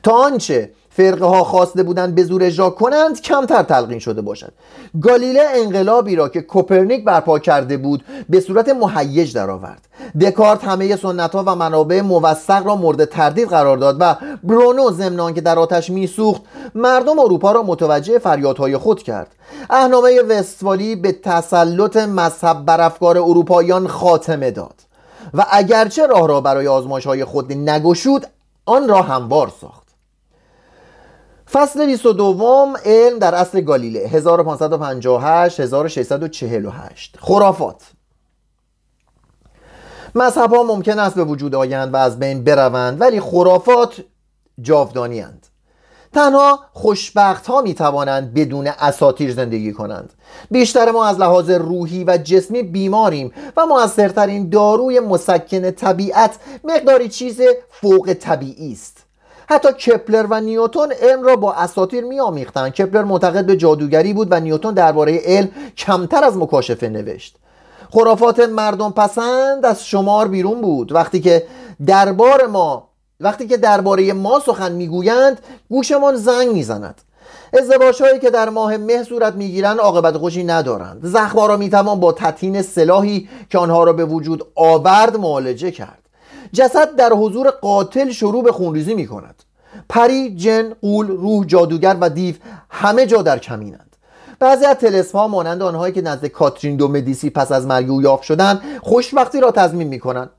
تا 0.02 0.12
آنچه 0.12 0.70
فرقه 0.96 1.26
ها 1.26 1.44
خواسته 1.44 1.82
بودند 1.82 2.14
به 2.14 2.24
زور 2.24 2.42
اجرا 2.42 2.70
کنند 2.70 3.20
کمتر 3.20 3.62
تلقین 3.62 3.98
شده 3.98 4.20
باشد 4.20 4.52
گالیله 5.00 5.42
انقلابی 5.54 6.16
را 6.16 6.28
که 6.28 6.40
کوپرنیک 6.40 7.04
برپا 7.04 7.38
کرده 7.38 7.76
بود 7.76 8.04
به 8.28 8.40
صورت 8.40 8.68
مهیج 8.68 9.34
درآورد. 9.34 9.88
دکارت 10.20 10.64
همه 10.64 10.96
سنت 10.96 11.34
ها 11.34 11.44
و 11.46 11.54
منابع 11.54 12.00
موثق 12.00 12.66
را 12.66 12.76
مورد 12.76 13.04
تردید 13.04 13.48
قرار 13.48 13.76
داد 13.76 13.96
و 14.00 14.16
برونو 14.42 14.90
ضمن 14.90 15.34
که 15.34 15.40
در 15.40 15.58
آتش 15.58 15.90
میسوخت 15.90 16.42
مردم 16.74 17.18
اروپا 17.18 17.52
را 17.52 17.62
متوجه 17.62 18.18
فریادهای 18.18 18.76
خود 18.76 19.02
کرد. 19.02 19.34
اهنامه 19.70 20.22
وستفالی 20.22 20.96
به 20.96 21.12
تسلط 21.12 21.96
مذهب 21.96 22.64
بر 22.64 22.80
افکار 22.80 23.18
اروپاییان 23.18 23.88
خاتمه 23.88 24.50
داد. 24.50 24.74
و 25.34 25.46
اگرچه 25.50 26.06
راه 26.06 26.28
را 26.28 26.40
برای 26.40 26.68
آزمایش 26.68 27.06
های 27.06 27.24
خود 27.24 27.52
نگشود 27.52 28.26
آن 28.66 28.88
را 28.88 29.02
هموار 29.02 29.52
ساخت. 29.60 29.81
فصل 31.52 31.86
22 31.86 32.76
علم 32.84 33.18
در 33.18 33.34
اصل 33.34 33.60
گالیله. 33.60 34.08
1558 34.08 35.60
1648 35.60 37.16
خرافات. 37.20 37.82
مذهب 40.14 40.54
ها 40.54 40.62
ممکن 40.62 40.98
است 40.98 41.14
به 41.14 41.24
وجود 41.24 41.54
آیند 41.54 41.94
و 41.94 41.96
از 41.96 42.18
بین 42.18 42.44
بروند 42.44 43.00
ولی 43.00 43.20
خرافات 43.20 44.04
جاودانی 44.60 45.20
هند. 45.20 45.46
تنها 46.12 46.60
خوشبخت 46.72 47.46
ها 47.46 47.62
می 47.62 47.74
توانند 47.74 48.34
بدون 48.34 48.66
اساتیر 48.66 49.32
زندگی 49.32 49.72
کنند. 49.72 50.12
بیشتر 50.50 50.90
ما 50.90 51.06
از 51.06 51.18
لحاظ 51.18 51.50
روحی 51.50 52.04
و 52.04 52.16
جسمی 52.16 52.62
بیماریم 52.62 53.32
و 53.56 53.66
موثرترین 53.66 54.48
داروی 54.48 55.00
مسکن 55.00 55.70
طبیعت 55.70 56.36
مقداری 56.64 57.08
چیز 57.08 57.40
فوق 57.70 58.12
طبیعی 58.12 58.72
است. 58.72 59.01
حتی 59.48 59.72
کپلر 59.72 60.26
و 60.30 60.40
نیوتون 60.40 60.92
علم 60.92 61.22
را 61.22 61.36
با 61.36 61.52
اساتیر 61.52 62.04
میآمیختند. 62.04 62.72
کپلر 62.72 63.02
معتقد 63.02 63.46
به 63.46 63.56
جادوگری 63.56 64.12
بود 64.12 64.28
و 64.30 64.40
نیوتون 64.40 64.74
درباره 64.74 65.20
علم 65.24 65.48
کمتر 65.76 66.24
از 66.24 66.36
مکاشفه 66.36 66.88
نوشت. 66.88 67.36
خرافات 67.90 68.40
مردم 68.40 68.90
پسند 68.90 69.66
از 69.66 69.86
شمار 69.86 70.28
بیرون 70.28 70.60
بود. 70.60 70.92
وقتی 70.92 71.20
که 71.20 71.46
دربار 71.86 72.46
ما 72.46 72.88
وقتی 73.20 73.46
که 73.46 73.56
درباره 73.56 74.12
ما 74.12 74.40
سخن 74.40 74.72
می‌گویند 74.72 75.40
گوشمان 75.70 76.16
زنگ 76.16 76.52
می‌زند. 76.52 77.00
ازدواج 77.58 78.02
هایی 78.02 78.18
که 78.18 78.30
در 78.30 78.48
ماه 78.48 78.76
مه 78.76 79.04
صورت 79.04 79.34
می‌گیرند 79.34 79.78
عاقبت 79.78 80.16
خوشی 80.16 80.44
ندارند. 80.44 81.00
زخمها 81.02 81.46
را 81.46 81.56
می‌توان 81.56 82.00
با 82.00 82.12
تطهین 82.12 82.62
سلاحی 82.62 83.28
که 83.50 83.58
آنها 83.58 83.84
را 83.84 83.92
به 83.92 84.04
وجود 84.04 84.46
آورد 84.54 85.16
معالجه 85.16 85.70
کرد. 85.70 86.01
جسد 86.52 86.96
در 86.96 87.12
حضور 87.12 87.50
قاتل 87.50 88.10
شروع 88.10 88.44
به 88.44 88.52
خونریزی 88.52 88.94
می 88.94 89.06
کند 89.06 89.42
پری، 89.88 90.36
جن، 90.36 90.74
قول، 90.80 91.06
روح، 91.06 91.46
جادوگر 91.46 91.96
و 92.00 92.10
دیو 92.10 92.34
همه 92.70 93.06
جا 93.06 93.22
در 93.22 93.38
کمینند. 93.38 93.96
بعضی 94.38 94.64
از 94.64 94.76
تلسم 94.76 95.18
ها 95.18 95.28
مانند 95.28 95.62
آنهایی 95.62 95.94
که 95.94 96.02
نزد 96.02 96.26
کاترین 96.26 96.76
دو 96.76 96.88
مدیسی 96.88 97.30
پس 97.30 97.52
از 97.52 97.66
مرگ 97.66 97.90
او 97.90 98.02
یافت 98.02 98.22
شدند 98.22 98.60
خوشبختی 98.82 99.40
را 99.40 99.50
تضمین 99.50 99.88
می 99.88 100.00
کنند 100.00 100.30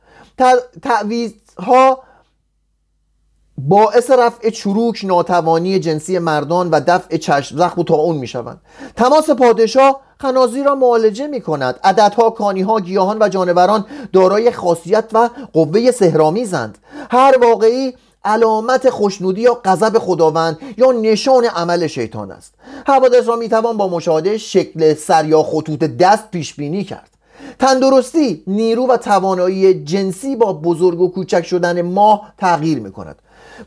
باعث 3.58 4.12
رفع 4.12 4.49
چروک 4.49 5.06
ناتوانی 5.06 5.80
جنسی 5.80 6.19
مردان 6.19 6.69
و 6.69 6.80
دفع 6.88 7.17
چشم 7.17 7.58
زخم 7.58 7.82
و 7.82 7.93
اون 7.93 8.15
می 8.15 8.28
شوند 8.28 8.62
تماس 8.95 9.30
پادشاه 9.30 10.02
خنازی 10.23 10.63
را 10.63 10.75
معالجه 10.75 11.27
می 11.27 11.41
کند 11.41 11.79
عددها، 11.83 12.29
کانیها، 12.29 12.79
گیاهان 12.79 13.17
و 13.21 13.29
جانوران 13.29 13.86
دارای 14.13 14.51
خاصیت 14.51 15.05
و 15.13 15.29
قوه 15.53 15.91
سهرامیزند 15.91 16.77
هر 17.12 17.38
واقعی 17.41 17.93
علامت 18.25 18.89
خوشنودی 18.89 19.41
یا 19.41 19.62
غضب 19.65 19.99
خداوند 19.99 20.57
یا 20.77 20.91
نشان 20.91 21.45
عمل 21.45 21.88
شیطان 21.88 22.31
است. 22.31 22.53
حوادث 22.88 23.27
را 23.27 23.36
می‌توان 23.36 23.77
با 23.77 23.88
مشاهده 23.88 24.38
شکل 24.38 24.93
سر 24.93 25.25
یا 25.25 25.43
خطوط 25.43 25.79
دست 25.79 26.31
پیش 26.31 26.53
بینی 26.53 26.83
کرد. 26.83 27.09
تندرستی 27.59 28.43
نیرو 28.47 28.88
و 28.88 28.97
توانایی 28.97 29.83
جنسی 29.83 30.36
با 30.36 30.53
بزرگ 30.53 31.01
و 31.01 31.12
کوچک 31.12 31.45
شدن 31.45 31.81
ماه 31.81 32.33
تغییر 32.38 32.79
می 32.79 32.91
کند 32.91 33.15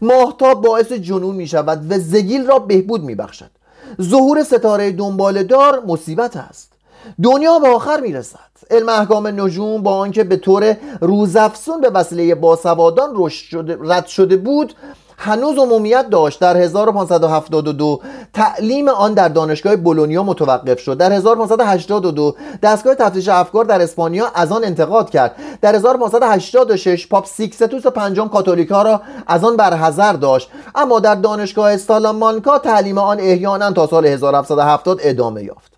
ماهتاب 0.03 0.61
باعث 0.61 0.93
جنون 0.93 1.35
می 1.35 1.47
شود 1.47 1.93
و 1.93 1.99
زگیل 1.99 2.47
را 2.47 2.59
بهبود 2.59 3.05
می 3.05 3.15
بخشد 3.15 3.51
ظهور 4.03 4.43
ستاره 4.43 4.93
دنبال 4.93 5.43
دار 5.43 5.83
مصیبت 5.87 6.37
است. 6.37 6.73
دنیا 7.23 7.59
به 7.59 7.69
آخر 7.69 8.01
می 8.01 8.13
رسد 8.13 8.39
علم 8.71 8.89
احکام 8.89 9.27
نجوم 9.27 9.83
با 9.83 9.97
آنکه 9.99 10.25
به 10.25 10.37
طور 10.37 10.77
روزافزون 11.01 11.81
به 11.81 11.91
وسیله 11.91 12.35
باسوادان 12.35 13.31
رد 13.81 14.07
شده 14.07 14.37
بود 14.37 14.75
هنوز 15.19 15.59
عمومیت 15.59 16.11
داشت. 16.11 16.41
در 16.41 16.57
1572 16.57 18.01
تعلیم 18.35 18.89
آن 18.89 19.15
در 19.15 19.29
دانشگاه 19.29 19.77
بولونیا 19.77 20.23
متوقف 20.23 20.81
شد. 20.81 20.99
در 20.99 21.13
1582 21.13 22.37
دستگاه 22.63 22.95
تفتیش 22.95 23.29
افکار 23.29 23.65
در 23.65 23.83
اسپانیا 23.83 24.27
از 24.35 24.53
آن 24.53 24.65
انتقاد 24.65 25.11
کرد. 25.11 25.37
در 25.61 25.75
1586 25.75 27.07
پاپ 27.07 27.27
سیکستوس 27.27 27.87
پنجم 27.87 28.29
کاتولیک 28.29 28.71
ها 28.71 28.83
را 28.83 29.01
از 29.27 29.45
آن 29.45 29.57
برحذر 29.57 30.13
داشت. 30.13 30.51
اما 30.75 31.01
در 31.01 31.15
دانشگاه 31.15 31.73
استالامانکا 31.73 32.59
تعلیم 32.59 32.99
آن 32.99 33.21
احیانا 33.21 33.73
تا 33.73 33.87
سال 33.87 34.07
1770 34.07 34.99
ادامه 35.03 35.45
یافت. 35.45 35.76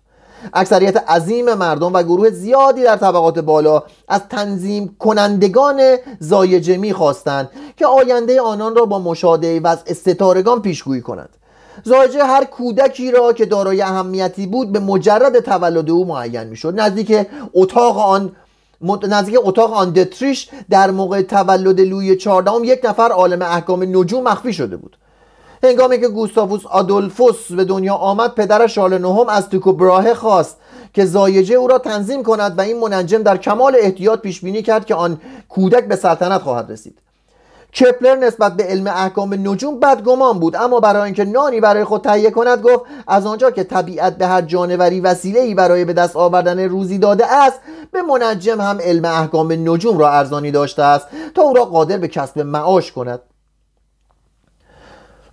اکثریت 0.53 0.97
عظیم 1.09 1.53
مردم 1.53 1.93
و 1.93 2.03
گروه 2.03 2.29
زیادی 2.29 2.83
در 2.83 2.95
طبقات 2.95 3.39
بالا 3.39 3.83
از 4.07 4.21
تنظیم 4.29 4.95
کنندگان 4.99 5.81
زایجه 6.19 6.77
می‌خواستند 6.77 7.49
که 7.77 7.85
آینده 7.85 8.41
آنان 8.41 8.75
را 8.75 8.85
با 8.85 8.99
مشاهده 8.99 9.59
وضع 9.59 9.93
ستارگان 9.93 10.61
پیشگویی 10.61 11.01
کنند. 11.01 11.29
زایجه 11.83 12.23
هر 12.23 12.45
کودکی 12.45 13.11
را 13.11 13.33
که 13.33 13.45
دارای 13.45 13.81
اهمیتی 13.81 14.47
بود 14.47 14.71
به 14.71 14.79
مجرد 14.79 15.39
تولد 15.39 15.89
او 15.89 16.05
معین 16.05 16.43
می‌شد. 16.43 16.79
نزدیک 16.79 17.27
اتاق 17.53 17.97
آن 17.97 18.31
نزدیک 19.03 19.35
اتاق 19.43 19.73
آن 19.73 19.91
دتریش 19.91 20.49
در 20.69 20.91
موقع 20.91 21.21
تولد 21.21 21.81
لوی 21.81 22.15
چهاردهم 22.15 22.63
یک 22.63 22.79
نفر 22.83 23.09
عالم 23.11 23.41
احکام 23.41 23.83
نجوم 23.97 24.23
مخفی 24.23 24.53
شده 24.53 24.77
بود. 24.77 24.97
هنگامی 25.63 25.99
که 25.99 26.07
گوستاووس 26.07 26.65
آدولفوس 26.65 27.51
به 27.51 27.65
دنیا 27.65 27.95
آمد 27.95 28.35
پدر 28.35 28.67
شارل 28.67 28.97
نهم 28.97 29.29
از 29.29 29.49
توکو 29.49 29.73
براهه 29.73 30.13
خواست 30.13 30.57
که 30.93 31.05
زایجه 31.05 31.55
او 31.55 31.67
را 31.67 31.77
تنظیم 31.77 32.23
کند 32.23 32.57
و 32.57 32.61
این 32.61 32.79
منجم 32.79 33.23
در 33.23 33.37
کمال 33.37 33.75
احتیاط 33.79 34.19
پیش 34.19 34.41
بینی 34.41 34.61
کرد 34.61 34.85
که 34.85 34.95
آن 34.95 35.21
کودک 35.49 35.87
به 35.87 35.95
سلطنت 35.95 36.41
خواهد 36.41 36.71
رسید. 36.71 36.97
کپلر 37.75 38.15
نسبت 38.15 38.53
به 38.53 38.63
علم 38.63 38.87
احکام 38.87 39.33
نجوم 39.33 39.79
بدگمان 39.79 40.39
بود 40.39 40.55
اما 40.55 40.79
برای 40.79 41.01
اینکه 41.01 41.25
نانی 41.25 41.59
برای 41.59 41.83
خود 41.83 42.01
تهیه 42.01 42.31
کند 42.31 42.61
گفت 42.61 42.83
از 43.07 43.25
آنجا 43.25 43.51
که 43.51 43.63
طبیعت 43.63 44.17
به 44.17 44.27
هر 44.27 44.41
جانوری 44.41 45.01
وسیله 45.01 45.39
ای 45.39 45.53
برای 45.53 45.85
به 45.85 45.93
دست 45.93 46.15
آوردن 46.15 46.59
روزی 46.59 46.97
داده 46.97 47.33
است 47.33 47.59
به 47.91 48.01
منجم 48.01 48.61
هم 48.61 48.77
علم 48.81 49.05
احکام 49.05 49.51
نجوم 49.51 49.97
را 49.97 50.11
ارزانی 50.11 50.51
داشته 50.51 50.83
است 50.83 51.07
تا 51.35 51.41
او 51.41 51.53
را 51.53 51.65
قادر 51.65 51.97
به 51.97 52.07
کسب 52.07 52.39
معاش 52.39 52.91
کند. 52.91 53.19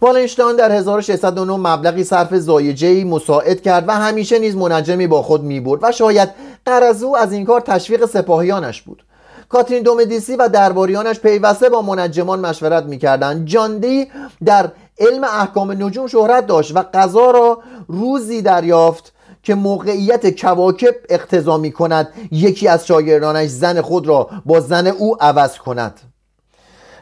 والنشتاین 0.00 0.56
در 0.56 0.72
1609 0.72 1.56
مبلغی 1.56 2.04
صرف 2.04 2.34
زایجهی 2.34 3.04
مساعد 3.04 3.60
کرد 3.62 3.88
و 3.88 3.92
همیشه 3.92 4.38
نیز 4.38 4.56
منجمی 4.56 5.06
با 5.06 5.22
خود 5.22 5.42
می‌برد 5.42 5.80
و 5.82 5.92
شاید 5.92 6.28
قرض 6.66 7.02
او 7.02 7.16
از 7.16 7.32
این 7.32 7.44
کار 7.44 7.60
تشویق 7.60 8.06
سپاهیانش 8.06 8.82
بود. 8.82 9.02
کاترین 9.48 9.82
دومدیسی 9.82 10.36
و 10.36 10.48
درباریانش 10.48 11.20
پیوسته 11.20 11.68
با 11.68 11.82
منجمان 11.82 12.40
مشورت 12.40 12.84
می‌کردند. 12.84 13.46
جاندی 13.46 14.08
در 14.44 14.72
علم 14.98 15.24
احکام 15.24 15.84
نجوم 15.84 16.06
شهرت 16.06 16.46
داشت 16.46 16.76
و 16.76 16.84
قضا 16.94 17.30
را 17.30 17.58
روزی 17.88 18.42
دریافت 18.42 19.12
که 19.42 19.54
موقعیت 19.54 20.40
کواکب 20.40 20.94
اقتضا 21.08 21.58
می 21.58 21.72
کند 21.72 22.08
یکی 22.30 22.68
از 22.68 22.86
شاگردانش 22.86 23.48
زن 23.48 23.80
خود 23.80 24.06
را 24.06 24.30
با 24.46 24.60
زن 24.60 24.86
او 24.86 25.16
عوض 25.22 25.58
کند. 25.58 26.00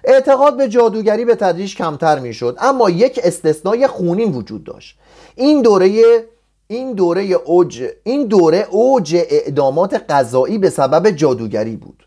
اعتقاد 0.04 0.56
به 0.56 0.68
جادوگری 0.68 1.24
به 1.24 1.34
تدریج 1.34 1.76
کمتر 1.76 2.18
می‌شد 2.18 2.56
اما 2.60 2.90
یک 2.90 3.20
استثنای 3.22 3.86
خونین 3.86 4.32
وجود 4.32 4.64
داشت. 4.64 4.98
این 5.34 5.62
دوره 5.62 6.24
این 6.66 6.92
دوره 6.92 7.22
اوج 7.22 7.84
این 8.02 8.26
دوره 8.26 8.66
اوج 8.70 9.16
اعدامات 9.30 10.04
قضایی 10.08 10.58
به 10.58 10.70
سبب 10.70 11.10
جادوگری 11.10 11.76
بود. 11.76 12.06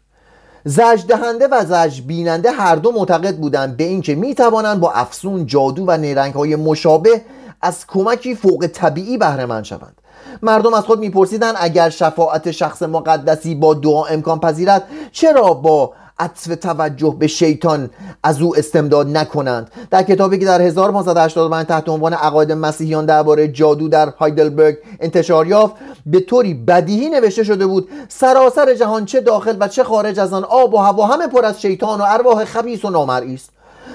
زج 0.66 1.06
دهنده 1.08 1.48
و 1.48 1.66
زج 1.66 2.02
بیننده 2.02 2.52
هر 2.52 2.76
دو 2.76 2.92
معتقد 2.92 3.38
بودند 3.38 3.78
به 3.78 3.84
اینکه 3.84 4.16
می 4.16 4.36
توانند 4.36 4.80
با 4.80 4.92
افسون 4.92 5.46
جادو 5.46 5.86
و 5.88 5.98
نیرنگ 5.98 6.34
های 6.34 6.56
مشابه 6.56 7.22
از 7.62 7.88
کمکی 7.88 8.36
فوق 8.36 8.68
طبیعی 8.74 9.18
بهره 9.18 9.46
مند 9.46 9.64
شوند. 9.64 10.02
مردم 10.42 10.74
از 10.74 10.84
خود 10.84 11.00
میپرسیدند 11.00 11.56
اگر 11.58 11.90
شفاعت 11.90 12.52
شخص 12.52 12.82
مقدسی 12.82 13.56
با 13.56 13.74
دعا 13.74 14.06
امکان 14.06 14.40
پذیرد 14.40 14.84
چرا 15.12 15.54
با 15.54 15.94
عطف 16.20 16.56
توجه 16.56 17.16
به 17.20 17.28
شیطان 17.28 17.90
از 18.24 18.42
او 18.42 18.58
استمداد 18.58 19.18
نکنند. 19.18 19.72
در 19.92 20.04
کتابی 20.04 20.40
که 20.40 20.46
در 20.46 20.62
1585 20.62 21.66
تحت 21.66 21.90
عنوان 21.90 22.14
عقاید 22.14 22.52
مسیحیان 22.52 23.06
درباره 23.06 23.48
جادو 23.48 23.88
در 23.88 24.10
هایدلبرگ 24.10 24.78
انتشار 25.00 25.48
یافت 25.48 25.76
به 26.06 26.20
طوری 26.20 26.54
بدیهی 26.54 27.10
نوشته 27.10 27.44
شده 27.44 27.66
بود 27.66 27.90
سراسر 28.08 28.74
جهان 28.74 29.06
چه 29.06 29.22
داخل 29.22 29.58
و 29.60 29.68
چه 29.68 29.84
خارج 29.84 30.20
از 30.20 30.34
آن 30.34 30.44
آب 30.44 30.74
و 30.74 30.78
هوا 30.78 31.06
همه 31.06 31.28
پر 31.28 31.46
از 31.46 31.62
شیطان 31.62 32.02
و 32.02 32.04
ارواح 32.08 32.46
خبیث 32.46 32.86
و 32.86 32.90
نامرئی 32.90 33.34
است. 33.34 33.50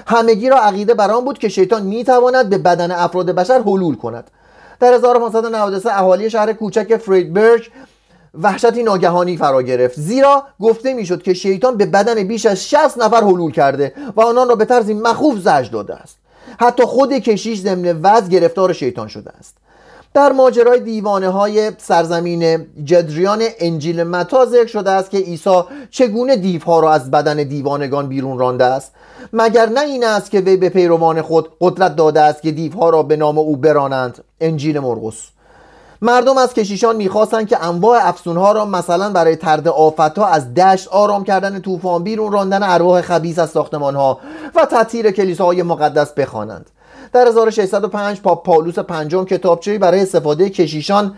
همگی 0.07 0.49
را 0.49 0.57
عقیده 0.57 0.93
بر 0.93 1.19
بود 1.19 1.37
که 1.37 1.49
شیطان 1.49 1.83
می‌تواند 1.83 2.49
به 2.49 2.57
بدن 2.57 2.91
افراد 2.91 3.25
بشر 3.25 3.61
حلول 3.61 3.95
کند. 3.95 4.31
در 4.79 4.93
1593 4.93 5.99
اهالی 5.99 6.29
شهر 6.29 6.53
کوچک 6.53 6.97
فریدبرگ 6.97 7.71
وحشتی 8.33 8.83
ناگهانی 8.83 9.37
فرا 9.37 9.61
گرفت. 9.61 9.99
زیرا 9.99 10.43
گفته 10.61 10.93
می‌شد 10.93 11.23
که 11.23 11.33
شیطان 11.33 11.77
به 11.77 11.85
بدن 11.85 12.23
بیش 12.23 12.45
از 12.45 12.69
60 12.69 12.97
نفر 12.97 13.21
حلول 13.21 13.51
کرده 13.51 13.93
و 14.15 14.21
آنان 14.21 14.49
را 14.49 14.55
به 14.55 14.65
طرزی 14.65 14.93
مخوف 14.93 15.37
زج 15.37 15.71
داده 15.71 15.95
است. 15.95 16.17
حتی 16.59 16.83
خود 16.83 17.13
کشیش 17.13 17.59
ضمن 17.59 18.01
وضع 18.01 18.27
گرفتار 18.27 18.73
شیطان 18.73 19.07
شده 19.07 19.31
است. 19.39 19.57
در 20.13 20.31
ماجرای 20.31 20.79
دیوانه 20.79 21.29
های 21.29 21.71
سرزمین 21.77 22.67
جدریان 22.83 23.43
انجیل 23.59 24.03
متا 24.03 24.45
ذکر 24.45 24.67
شده 24.67 24.91
است 24.91 25.09
که 25.09 25.17
عیسی 25.17 25.61
چگونه 25.89 26.35
دیوها 26.35 26.79
را 26.79 26.93
از 26.93 27.11
بدن 27.11 27.43
دیوانگان 27.43 28.07
بیرون 28.07 28.39
رانده 28.39 28.65
است. 28.65 28.91
مگر 29.33 29.69
نه 29.69 29.81
این 29.81 30.03
است 30.03 30.31
که 30.31 30.39
وی 30.39 30.57
به 30.57 30.69
پیروان 30.69 31.21
خود 31.21 31.49
قدرت 31.61 31.95
داده 31.95 32.21
است 32.21 32.41
که 32.41 32.51
دیوها 32.51 32.89
را 32.89 33.03
به 33.03 33.15
نام 33.15 33.37
او 33.37 33.57
برانند. 33.57 34.23
انجیل 34.41 34.79
مرقس. 34.79 35.29
مردم 36.03 36.37
از 36.37 36.53
کشیشان 36.53 36.95
می‌خواستند 36.95 37.47
که 37.47 37.65
انواع 37.65 38.07
افسونها 38.07 38.51
را 38.51 38.65
مثلا 38.65 39.09
برای 39.09 39.35
ترد 39.35 39.67
آفتها 39.67 40.27
از 40.27 40.53
دشت 40.53 40.87
آرام 40.87 41.23
کردن 41.23 41.59
طوفان 41.59 42.03
بیرون 42.03 42.31
راندن 42.31 42.63
ارواح 42.63 43.01
خبیث 43.01 43.39
از 43.39 43.49
ساختمانها 43.49 44.19
و 44.55 44.65
تطهیر 44.65 45.11
کلیساهای 45.11 45.63
مقدس 45.63 46.13
بخوانند. 46.13 46.69
در 47.13 47.27
1605 47.27 48.21
پاپ 48.21 48.45
پاولوس 48.45 48.79
پنجم 48.79 49.25
کتابچه‌ای 49.25 49.77
برای 49.77 50.01
استفاده 50.01 50.49
کشیشان 50.49 51.15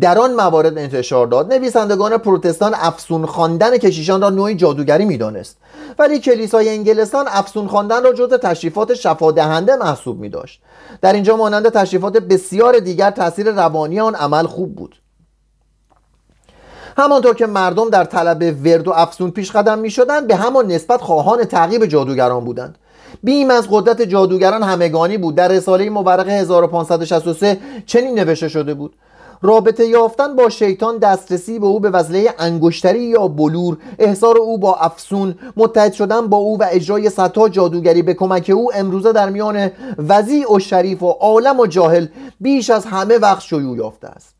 در 0.00 0.18
آن 0.18 0.34
موارد 0.34 0.78
انتشار 0.78 1.26
داد. 1.26 1.52
نویسندگان 1.52 2.18
پروتستان 2.18 2.74
افسون 2.74 3.26
خواندن 3.26 3.78
کشیشان 3.78 4.20
را 4.20 4.30
نوعی 4.30 4.54
جادوگری 4.54 5.04
می‌دانست. 5.04 5.56
ولی 5.98 6.18
کلیسای 6.18 6.68
انگلستان 6.68 7.26
افسون 7.28 7.66
خواندن 7.66 8.04
را 8.04 8.12
جزء 8.12 8.36
تشریفات 8.36 8.94
شفادهنده 8.94 9.76
محسوب 9.76 10.20
می 10.20 10.28
داشت 10.28 10.62
در 11.00 11.12
اینجا 11.12 11.36
مانند 11.36 11.68
تشریفات 11.68 12.16
بسیار 12.16 12.78
دیگر 12.78 13.10
تاثیر 13.10 13.50
روانی 13.50 14.00
آن 14.00 14.14
عمل 14.14 14.46
خوب 14.46 14.74
بود. 14.74 14.96
همانطور 16.96 17.34
که 17.34 17.46
مردم 17.46 17.90
در 17.90 18.04
طلب 18.04 18.56
ورد 18.64 18.88
و 18.88 18.90
افسون 18.90 19.30
پیش 19.30 19.50
قدم 19.50 19.78
می 19.78 19.90
شدند 19.90 20.26
به 20.26 20.36
همان 20.36 20.66
نسبت 20.66 21.00
خواهان 21.00 21.44
تعقیب 21.44 21.86
جادوگران 21.86 22.44
بودند. 22.44 22.78
بیم 23.22 23.50
از 23.50 23.66
قدرت 23.70 24.02
جادوگران 24.02 24.62
همگانی 24.62 25.18
بود. 25.18 25.34
در 25.34 25.48
رساله 25.48 25.90
مورخ 25.90 26.28
1563 26.28 27.58
چنین 27.86 28.18
نوشته 28.18 28.48
شده 28.48 28.74
بود. 28.74 28.94
رابطه 29.46 29.86
یافتن 29.86 30.36
با 30.36 30.48
شیطان 30.48 30.98
دسترسی 30.98 31.58
به 31.58 31.66
او 31.66 31.80
به 31.80 31.90
وسیله 31.90 32.34
انگشتری 32.38 33.02
یا 33.02 33.28
بلور. 33.28 33.78
احصار 33.98 34.38
او 34.38 34.58
با 34.58 34.74
افسون. 34.74 35.34
متحد 35.56 35.92
شدن 35.92 36.26
با 36.26 36.36
او 36.36 36.58
و 36.58 36.66
اجرای 36.70 37.10
صدها 37.10 37.48
جادوگری 37.48 38.02
به 38.02 38.14
کمک 38.14 38.50
او 38.54 38.70
امروزه 38.74 39.12
در 39.12 39.30
میان 39.30 39.70
وضیع 39.98 40.52
و 40.52 40.58
شریف 40.58 41.02
و 41.02 41.06
عالم 41.10 41.60
و 41.60 41.66
جاهل 41.66 42.06
بیش 42.40 42.70
از 42.70 42.86
همه 42.86 43.18
وقت 43.18 43.42
شیوع 43.42 43.76
یافته 43.76 44.08
است. 44.08 44.34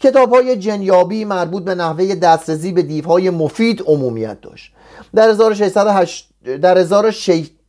کتاب 0.00 0.34
های 0.34 0.56
جنیابی 0.56 1.24
مربوط 1.24 1.64
به 1.64 1.74
نحوه 1.74 2.14
دسترسی 2.14 2.72
به 2.72 2.82
دیوهای 2.82 3.30
مفید 3.30 3.82
عمومیت 3.86 4.40
داشت. 4.40 4.72
در 5.14 5.28
1608 5.28 6.28
در 6.62 6.78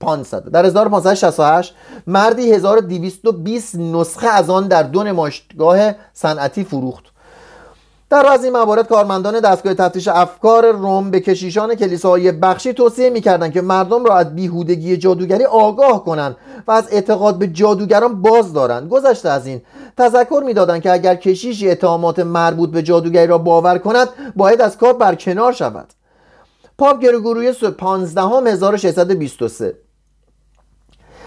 1500 0.05 0.49
در 0.49 0.65
1568 0.65 1.75
مردی 2.07 2.51
1220 2.51 3.75
نسخه 3.75 4.27
از 4.27 4.49
آن 4.49 4.67
در 4.67 4.83
دو 4.83 5.03
نمایشگاه 5.03 5.91
صنعتی 6.13 6.63
فروخت. 6.63 7.03
در 8.09 8.25
از 8.31 8.43
این 8.43 8.53
موارد 8.53 8.87
کارمندان 8.87 9.39
دستگاه 9.39 9.73
تفتیش 9.73 10.07
افکار 10.07 10.71
روم 10.71 11.11
به 11.11 11.19
کشیشان 11.19 11.75
کلیساهای 11.75 12.31
بخشی 12.31 12.73
توصیه 12.73 13.09
می‌کردند 13.09 13.53
که 13.53 13.61
مردم 13.61 14.05
را 14.05 14.15
از 14.15 14.35
بیهودگی 14.35 14.97
جادوگری 14.97 15.45
آگاه 15.45 16.03
کنند 16.03 16.35
و 16.67 16.71
از 16.71 16.87
اعتقاد 16.91 17.37
به 17.37 17.47
جادوگران 17.47 18.21
باز 18.21 18.53
دارند. 18.53 18.89
گذشته 18.89 19.29
از 19.29 19.47
این 19.47 19.61
تذکر 19.97 20.43
می‌دادند 20.45 20.81
که 20.81 20.91
اگر 20.91 21.15
کشیشی 21.15 21.69
اتهامات 21.69 22.19
مربوط 22.19 22.69
به 22.69 22.83
جادوگری 22.83 23.27
را 23.27 23.37
باور 23.37 23.77
کند 23.77 24.09
باید 24.35 24.61
از 24.61 24.77
کار 24.77 24.93
برکنار 24.93 25.51
شود. 25.51 25.87
پاپ 26.77 26.99
گرگوریوس 26.99 27.63
15 27.63 28.21
1623 28.21 29.84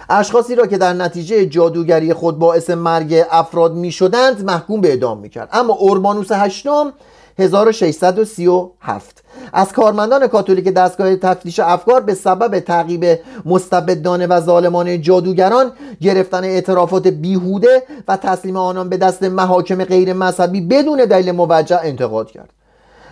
اشخاصی 0.09 0.55
را 0.55 0.67
که 0.67 0.79
در 0.79 0.93
نتیجه 0.93 1.47
جادوگری 1.47 2.13
خود 2.13 2.39
باعث 2.39 2.71
مرگ 2.71 3.25
افراد 3.31 3.75
می 3.75 3.93
شدند 3.93 4.45
محکوم 4.45 4.81
به 4.81 4.89
اعدام 4.89 5.19
می 5.19 5.29
کرد 5.29 5.49
اما 5.53 5.75
اوربانوس 5.75 6.33
هشتم 6.33 6.93
1637 7.39 9.25
از 9.53 9.73
کارمندان 9.73 10.27
کاتولیک 10.27 10.69
دستگاه 10.69 11.17
تفتیش 11.17 11.61
افکار 11.61 12.01
به 12.01 12.15
سبب 12.15 12.59
تعقیب 12.59 13.21
مستبدانه 13.45 14.27
و 14.27 14.41
ظالمانه 14.41 14.99
جادوگران 14.99 15.73
گرفتن 16.01 16.45
اعترافات 16.45 17.09
بیهوده 17.09 17.83
و 18.09 18.17
تسلیم 18.17 18.57
آنان 18.57 18.89
به 18.89 18.97
دست 18.97 19.23
محاکم 19.23 19.85
غیر 19.85 20.13
مذهبی 20.13 20.61
بدون 20.61 21.05
دلیل 21.05 21.33
موجه 21.33 21.81
انتقاد 21.83 22.31
کرد. 22.31 22.58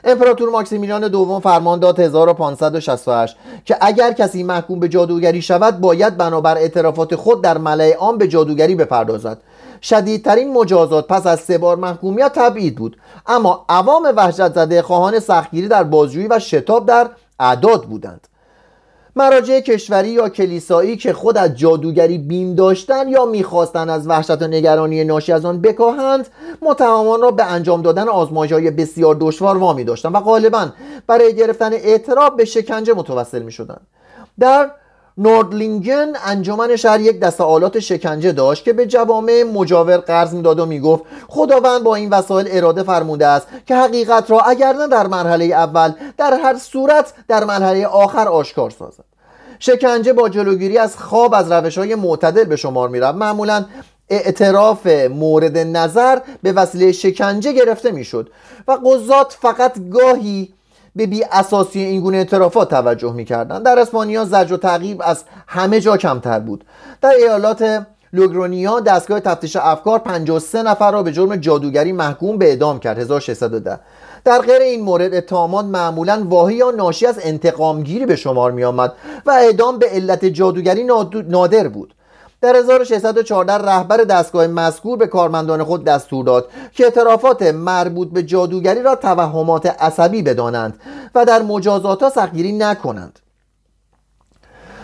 امپراتور 0.08 0.50
ماکسیمیلیان 0.50 1.08
دوم 1.08 1.40
فرمان 1.40 1.80
داد 1.80 2.00
1568 2.00 3.36
که 3.64 3.76
اگر 3.80 4.12
کسی 4.12 4.42
محکوم 4.42 4.80
به 4.80 4.88
جادوگری 4.88 5.42
شود 5.42 5.80
باید 5.80 6.16
بنابر 6.16 6.56
اعترافات 6.56 7.14
خود 7.14 7.42
در 7.42 7.58
ملع 7.58 7.94
عام 7.94 8.18
به 8.18 8.28
جادوگری 8.28 8.74
بپردازد. 8.74 9.38
شدیدترین 9.82 10.52
مجازات 10.52 11.06
پس 11.06 11.26
از 11.26 11.40
سه 11.40 11.58
بار 11.58 11.76
محکومیت 11.76 12.32
تبعید 12.34 12.76
بود. 12.76 12.96
اما 13.26 13.64
عوام 13.68 14.12
وحشت 14.16 14.52
زده 14.52 14.82
خواهان 14.82 15.20
سختگیری 15.20 15.68
در 15.68 15.84
بازجویی 15.84 16.26
و 16.26 16.38
شتاب 16.38 16.86
در 16.86 17.10
اعداد 17.40 17.84
بودند. 17.84 18.28
مراجع 19.16 19.60
کشوری 19.60 20.08
یا 20.08 20.28
کلیسایی 20.28 20.96
که 20.96 21.12
خود 21.12 21.38
از 21.38 21.54
جادوگری 21.54 22.18
بیم 22.18 22.54
داشتن 22.54 23.08
یا 23.08 23.24
می‌خواستند 23.24 23.90
از 23.90 24.08
وحشت 24.08 24.42
و 24.42 24.46
نگرانی 24.46 25.04
ناشی 25.04 25.32
از 25.32 25.44
آن 25.44 25.60
بکاهند 25.60 26.28
متهمان 26.62 27.20
را 27.20 27.30
به 27.30 27.44
انجام 27.44 27.82
دادن 27.82 28.08
آزمایش 28.08 28.52
های 28.52 28.70
بسیار 28.70 29.16
دشوار 29.20 29.58
وامی 29.58 29.84
داشتند 29.84 30.14
و 30.14 30.20
غالبا 30.20 30.68
برای 31.06 31.36
گرفتن 31.36 31.72
اعتراف 31.72 32.32
به 32.36 32.44
شکنجه 32.44 32.94
متوسل 32.94 33.42
می 33.42 33.52
شدند 33.52 33.86
در 34.38 34.70
نوردلینگن 35.18 36.12
انجمن 36.24 36.76
شهر 36.76 37.00
یک 37.00 37.20
دست 37.20 37.40
آلات 37.40 37.78
شکنجه 37.78 38.32
داشت 38.32 38.64
که 38.64 38.72
به 38.72 38.86
جوامع 38.86 39.42
مجاور 39.54 39.96
قرض 39.96 40.34
می‌داد 40.34 40.60
و 40.60 40.66
می‌گفت 40.66 41.02
خداوند 41.28 41.82
با 41.82 41.94
این 41.94 42.10
وسایل 42.10 42.46
اراده 42.50 42.82
فرموده 42.82 43.26
است 43.26 43.46
که 43.66 43.76
حقیقت 43.76 44.30
را 44.30 44.40
اگر 44.40 44.72
نه 44.72 44.88
در 44.88 45.06
مرحله 45.06 45.44
اول 45.44 45.92
در 46.16 46.34
هر 46.34 46.58
صورت 46.58 47.12
در 47.28 47.44
مرحله 47.44 47.86
آخر 47.86 48.28
آشکار 48.28 48.70
سازد. 48.70 49.04
شکنجه 49.58 50.12
با 50.12 50.28
جلوگیری 50.28 50.78
از 50.78 50.96
خواب 50.96 51.34
از 51.34 51.52
روش 51.52 51.78
های 51.78 51.94
معتدل 51.94 52.44
به 52.44 52.56
شمار 52.56 52.88
می 52.88 53.00
معمولا 53.00 53.64
اعتراف 54.08 54.86
مورد 55.10 55.58
نظر 55.58 56.18
به 56.42 56.52
وسیله 56.52 56.92
شکنجه 56.92 57.52
گرفته 57.52 57.90
می‌شد 57.90 58.30
و 58.68 58.78
قضات 58.84 59.36
فقط 59.40 59.72
گاهی 59.90 60.54
به 60.96 61.06
بی 61.06 61.24
اساسی 61.32 61.80
این 61.80 62.00
گونه 62.00 62.16
اعترافات 62.16 62.70
توجه 62.70 63.12
می‌کردند 63.12 63.64
در 63.64 63.78
اسپانیا 63.78 64.24
زجر 64.24 64.54
و 64.54 64.56
تعقیب 64.56 65.02
از 65.04 65.24
همه 65.46 65.80
جا 65.80 65.96
کمتر 65.96 66.40
بود. 66.40 66.64
در 67.02 67.10
ایالات 67.10 67.86
لوگرونیا 68.12 68.80
دستگاه 68.80 69.20
تفتیش 69.20 69.56
افکار 69.56 69.98
53 69.98 70.62
نفر 70.62 70.92
را 70.92 71.02
به 71.02 71.12
جرم 71.12 71.36
جادوگری 71.36 71.92
محکوم 71.92 72.38
به 72.38 72.48
اعدام 72.48 72.80
کرد. 72.80 72.98
1610 72.98 73.80
در 74.24 74.38
غیر 74.38 74.62
این 74.62 74.82
مورد 74.84 75.14
اتهامات 75.14 75.64
معمولا 75.64 76.26
واهی 76.28 76.56
یا 76.56 76.70
ناشی 76.70 77.06
از 77.06 77.18
انتقامگیری 77.22 78.06
به 78.06 78.16
شمار 78.16 78.52
می 78.52 78.64
آمد 78.64 78.92
و 79.26 79.30
اعدام 79.30 79.78
به 79.78 79.86
علت 79.86 80.24
جادوگری 80.24 80.88
نادر 81.28 81.68
بود. 81.68 81.94
در 82.46 82.56
1614 82.56 83.52
رهبر 83.52 83.96
دستگاه 83.96 84.46
مذکور 84.46 84.98
به 84.98 85.06
کارمندان 85.06 85.64
خود 85.64 85.84
دستور 85.84 86.24
داد 86.24 86.48
که 86.72 86.84
اعترافات 86.84 87.42
مربوط 87.42 88.08
به 88.08 88.22
جادوگری 88.22 88.82
را 88.82 88.94
توهمات 88.94 89.66
عصبی 89.66 90.22
بدانند 90.22 90.80
و 91.14 91.24
در 91.24 91.42
مجازات 91.42 92.02
ها 92.02 92.10
سختگیری 92.10 92.52
نکنند. 92.52 93.18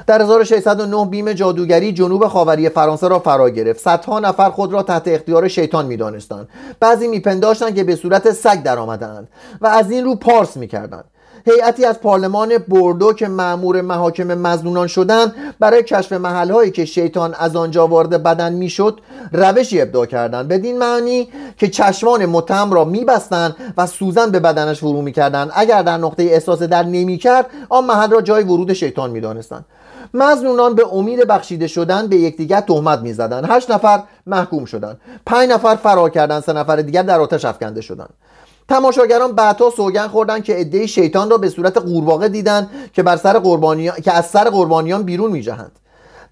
در 0.06 0.22
1609 0.22 1.06
بیم 1.06 1.32
جادوگری 1.32 1.92
جنوب 1.92 2.26
خاوری 2.26 2.68
فرانسه 2.68 3.08
را 3.08 3.18
فرا 3.18 3.50
گرفت. 3.50 3.80
صدها 3.80 4.20
نفر 4.20 4.50
خود 4.50 4.72
را 4.72 4.82
تحت 4.82 5.08
اختیار 5.08 5.48
شیطان 5.48 5.86
می‌دانستند. 5.86 6.48
بعضی 6.80 7.08
میپنداشتند 7.08 7.74
که 7.74 7.84
به 7.84 7.96
صورت 7.96 8.32
سگ 8.32 8.62
درآمدند 8.62 9.28
و 9.60 9.66
از 9.66 9.90
این 9.90 10.04
رو 10.04 10.14
پارس 10.14 10.56
می‌کردند. 10.56 11.04
هیئتی 11.44 11.84
از 11.84 12.00
پارلمان 12.00 12.58
بردو 12.58 13.12
که 13.12 13.28
معمور 13.28 13.80
محاکم 13.80 14.34
مزنونان 14.34 14.86
شدند 14.86 15.34
برای 15.60 15.82
کشف 15.82 16.12
محلهایی 16.12 16.70
که 16.70 16.84
شیطان 16.84 17.34
از 17.34 17.56
آنجا 17.56 17.86
وارد 17.86 18.22
بدن 18.22 18.52
می‌شد 18.52 19.00
روشی 19.32 19.80
ابداع 19.80 20.06
کردند. 20.06 20.48
بدین 20.48 20.78
معنی 20.78 21.28
که 21.56 21.68
چشمان 21.68 22.26
متهم 22.26 22.72
را 22.72 22.84
میبستند 22.84 23.56
و 23.76 23.86
سوزن 23.86 24.30
به 24.30 24.40
بدنش 24.40 24.78
فرو 24.78 25.02
می‌کردند 25.02 25.50
اگر 25.54 25.82
در 25.82 25.96
نقطه 25.96 26.22
احساس 26.22 26.62
در 26.62 26.82
نمی‌کرد 26.82 27.46
آن 27.68 27.84
محل 27.84 28.10
را 28.10 28.20
جای 28.20 28.44
ورود 28.44 28.72
شیطان 28.72 29.10
می‌دانستند. 29.10 29.64
مزنونان 30.14 30.74
به 30.74 30.94
امید 30.94 31.26
بخشیده 31.26 31.66
شدن 31.66 32.06
به 32.06 32.16
یکدیگر 32.16 32.60
تهمت 32.60 32.98
می‌زدند. 32.98 33.46
هشت 33.48 33.70
نفر 33.70 34.02
محکوم 34.26 34.64
شدند. 34.64 35.00
پنج 35.26 35.50
نفر 35.50 35.76
فرار 35.76 36.10
کردند. 36.10 36.42
سه 36.42 36.52
نفر 36.52 36.76
دیگر 36.76 37.02
در 37.02 37.20
آتش 37.20 37.44
افکنده 37.44 37.80
شدند. 37.80 38.10
تماشاگران 38.72 39.32
بعدها 39.32 39.70
سوگن 39.70 40.08
خوردن 40.08 40.40
که 40.40 40.54
عده 40.54 40.86
شیطان 40.86 41.30
را 41.30 41.38
به 41.38 41.48
صورت 41.48 41.78
قورباغه 41.78 42.28
دیدند 42.28 42.70
که 42.92 43.02
بر 43.02 43.16
سر 43.16 43.38
قربانیان 43.38 44.00
که 44.00 44.12
از 44.12 44.26
سر 44.26 44.50
قربانیان 44.50 45.02
بیرون 45.02 45.32
میجهند. 45.32 45.78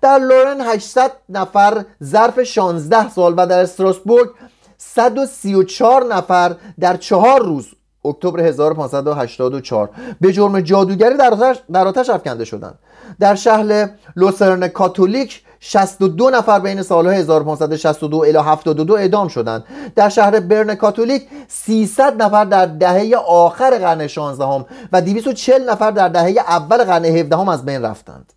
در 0.02 0.18
لورن 0.18 0.60
800 0.60 1.12
نفر 1.28 1.84
ظرف 2.04 2.42
16 2.42 3.10
سال 3.10 3.34
و 3.36 3.46
در 3.46 3.58
استراسبورگ 3.58 4.30
134 4.78 6.04
نفر 6.04 6.56
در 6.80 6.96
چهار 6.96 7.44
روز 7.44 7.66
اکتبر 8.04 8.40
1584 8.40 9.90
به 10.20 10.32
جرم 10.32 10.60
جادوگری 10.60 11.16
در 11.16 11.30
آتش, 11.34 11.56
در 11.72 11.88
آتش 11.88 12.10
افکنده 12.10 12.44
شدند. 12.44 12.78
در 13.20 13.34
شهر 13.34 13.90
لوسرن 14.16 14.68
کاتولیک 14.68 15.42
62 15.60 16.30
نفر 16.30 16.58
بین 16.58 16.82
سالهای 16.82 17.16
1562 17.16 18.18
الی 18.18 18.38
72 18.38 18.94
اعدام 18.94 19.28
شدند. 19.28 19.64
در 19.96 20.08
شهر 20.08 20.40
برن 20.40 20.74
کاتولیک 20.74 21.28
300 21.48 22.22
نفر 22.22 22.44
در 22.44 22.66
دهه 22.66 23.16
آخر 23.26 23.78
قرن 23.78 24.06
16 24.06 24.44
هم 24.44 24.64
و 24.92 25.00
240 25.00 25.70
نفر 25.70 25.90
در 25.90 26.08
دهه 26.08 26.34
اول 26.48 26.84
قرن 26.84 27.04
17 27.04 27.36
هم 27.36 27.48
از 27.48 27.64
بین 27.64 27.82
رفتند. 27.82 28.32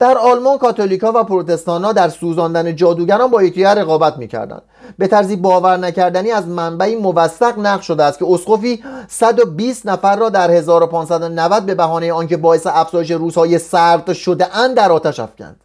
در 0.00 0.18
آلمان 0.18 0.58
کاتولیکا 0.58 1.12
و 1.12 1.24
پروتستانا 1.24 1.92
در 1.92 2.08
سوزاندن 2.08 2.76
جادوگران 2.76 3.30
با 3.30 3.42
یکدیگر 3.42 3.74
رقابت 3.74 4.16
می‌کردند. 4.16 4.62
به 4.98 5.06
طرزی 5.06 5.36
باور 5.36 5.76
نکردنی 5.76 6.30
از 6.30 6.48
منبعی 6.48 6.96
موثق 6.96 7.58
نقل 7.58 7.80
شده 7.82 8.04
است 8.04 8.18
که 8.18 8.26
اسقفی 8.28 8.82
120 9.08 9.86
نفر 9.86 10.16
را 10.16 10.28
در 10.28 10.50
1590 10.50 11.66
به 11.66 11.74
بهانه 11.74 12.12
آنکه 12.12 12.36
باعث 12.36 12.66
افزایش 12.66 13.10
روزهای 13.10 13.58
سرد 13.58 14.12
شده 14.12 14.56
اند 14.56 14.76
در 14.76 14.92
آتش 14.92 15.20
افکند. 15.20 15.60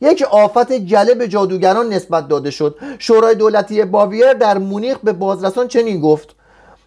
یک 0.00 0.22
آفت 0.22 0.72
جلب 0.72 1.26
جادوگران 1.26 1.88
نسبت 1.88 2.28
داده 2.28 2.50
شد. 2.50 2.76
شورای 2.98 3.34
دولتی 3.34 3.84
باویر 3.84 4.32
در 4.32 4.58
مونیخ 4.58 4.98
به 5.04 5.12
بازرسان 5.12 5.68
چنین 5.68 6.00
گفت 6.00 6.34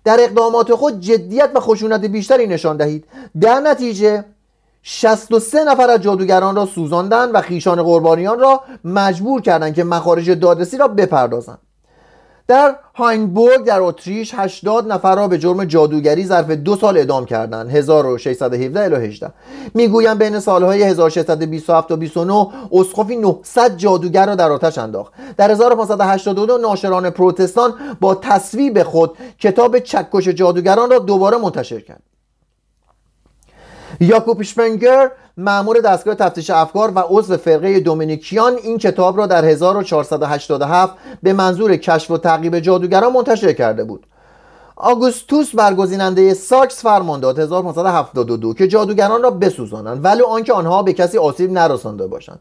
در 0.03 0.17
اقدامات 0.19 0.73
خود 0.75 0.99
جدیت 0.99 1.49
و 1.55 1.59
خشونت 1.59 2.05
بیشتری 2.05 2.47
نشان 2.47 2.77
دهید. 2.77 3.05
در 3.41 3.59
نتیجه 3.59 4.25
63 4.91 5.63
نفر 5.63 5.89
از 5.89 6.01
جادوگران 6.01 6.55
را 6.55 6.65
سوزاندند 6.65 7.29
و 7.33 7.41
خیشان 7.41 7.83
قربانیان 7.83 8.39
را 8.39 8.61
مجبور 8.83 9.41
کردند 9.41 9.73
که 9.73 9.83
مخارج 9.83 10.31
دادرسی 10.31 10.77
را 10.77 10.87
بپردازند. 10.87 11.57
در 12.47 12.75
هاینبورگ 12.95 13.65
در 13.65 13.81
اتریش 13.81 14.33
80 14.33 14.91
نفر 14.91 15.15
را 15.15 15.27
به 15.27 15.37
جرم 15.37 15.65
جادوگری 15.65 16.25
ظرف 16.25 16.51
دو 16.51 16.75
سال 16.75 16.97
اعدام 16.97 17.25
کردند. 17.25 17.69
1617 17.69 18.83
الی 18.83 18.95
18 18.95 19.31
می‌گویم 19.73 20.17
بین 20.17 20.39
سالهای 20.39 20.83
1627 20.83 21.91
و 21.91 21.97
29 21.97 22.47
اسقفی 22.71 23.15
900 23.15 23.77
جادوگر 23.77 24.25
را 24.25 24.35
در 24.35 24.51
آتش 24.51 24.77
انداخت. 24.77 25.13
در 25.37 25.51
1582 25.51 26.57
ناشران 26.57 27.09
پروتستان 27.09 27.73
با 27.99 28.15
تصویب 28.15 28.83
خود 28.83 29.17
کتاب 29.39 29.79
چکش 29.79 30.27
جادوگران 30.27 30.89
را 30.89 30.99
دوباره 30.99 31.37
منتشر 31.37 31.79
کرد. 31.79 32.08
یاکوب 33.99 34.41
شپنگر 34.41 35.11
معمور 35.37 35.79
دستگاه 35.79 36.15
تفتیش 36.15 36.49
افکار 36.49 36.91
و 36.95 37.03
عضو 37.09 37.37
فرقه 37.37 37.79
دومینیکیان 37.79 38.55
این 38.63 38.77
کتاب 38.77 39.17
را 39.17 39.27
در 39.27 39.45
1487 39.45 40.93
به 41.23 41.33
منظور 41.33 41.75
کشف 41.75 42.11
و 42.11 42.17
تعقیب 42.17 42.59
جادوگران 42.59 43.13
منتشر 43.13 43.53
کرده 43.53 43.83
بود. 43.83 44.05
آگوستوس 44.75 45.55
برگزیننده 45.55 46.33
ساکس 46.33 46.81
فرمان 46.81 47.19
داد 47.19 47.39
1572 47.39 48.53
که 48.53 48.67
جادوگران 48.67 49.23
را 49.23 49.31
بسوزانند 49.31 50.05
ولی 50.05 50.21
آنکه 50.21 50.53
آنها 50.53 50.83
به 50.83 50.93
کسی 50.93 51.17
آسیب 51.17 51.51
نرسانده 51.51 52.07
باشند. 52.07 52.39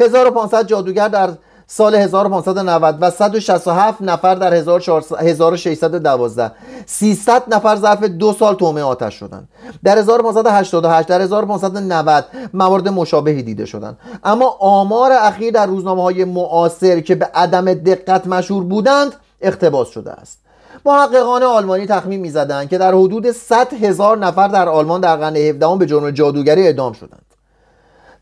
1500 0.00 0.66
جادوگر 0.66 1.08
در 1.08 1.30
سال 1.66 1.94
1590 1.94 2.98
و 3.00 3.10
167 3.10 4.02
نفر 4.02 4.34
در 4.34 4.54
1612 4.54 6.52
300 6.86 7.54
نفر 7.54 7.76
ظرف 7.76 8.02
دو 8.02 8.32
سال 8.32 8.54
تومه 8.54 8.82
آتش 8.82 9.14
شدند 9.14 9.48
در 9.84 9.98
1588 9.98 11.08
در 11.08 11.20
1590 11.20 12.24
موارد 12.54 12.88
مشابهی 12.88 13.42
دیده 13.42 13.64
شدند 13.64 13.98
اما 14.24 14.56
آمار 14.60 15.12
اخیر 15.12 15.52
در 15.52 15.66
روزنامه 15.66 16.02
های 16.02 16.24
معاصر 16.24 17.00
که 17.00 17.14
به 17.14 17.30
عدم 17.34 17.74
دقت 17.74 18.26
مشهور 18.26 18.64
بودند 18.64 19.12
اقتباس 19.40 19.88
شده 19.88 20.12
است. 20.12 20.38
محققان 20.84 21.42
آلمانی 21.42 21.86
تخمین 21.86 22.20
می‌زدند 22.20 22.68
که 22.68 22.78
در 22.78 22.94
حدود 22.94 23.30
100 23.30 23.72
هزار 23.72 24.18
نفر 24.18 24.48
در 24.48 24.68
آلمان 24.68 25.00
در 25.00 25.16
قرن 25.16 25.36
17 25.36 25.76
به 25.76 25.86
جرم 25.86 26.10
جادوگری 26.10 26.62
اعدام 26.62 26.92
شدند. 26.92 27.25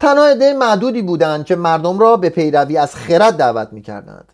تنها 0.00 0.26
عده 0.26 0.52
معدودی 0.52 1.02
بودند 1.02 1.44
که 1.44 1.56
مردم 1.56 1.98
را 1.98 2.16
به 2.16 2.28
پیروی 2.28 2.76
از 2.76 2.94
خرد 2.94 3.36
دعوت 3.36 3.68
می‌کردند. 3.72 4.24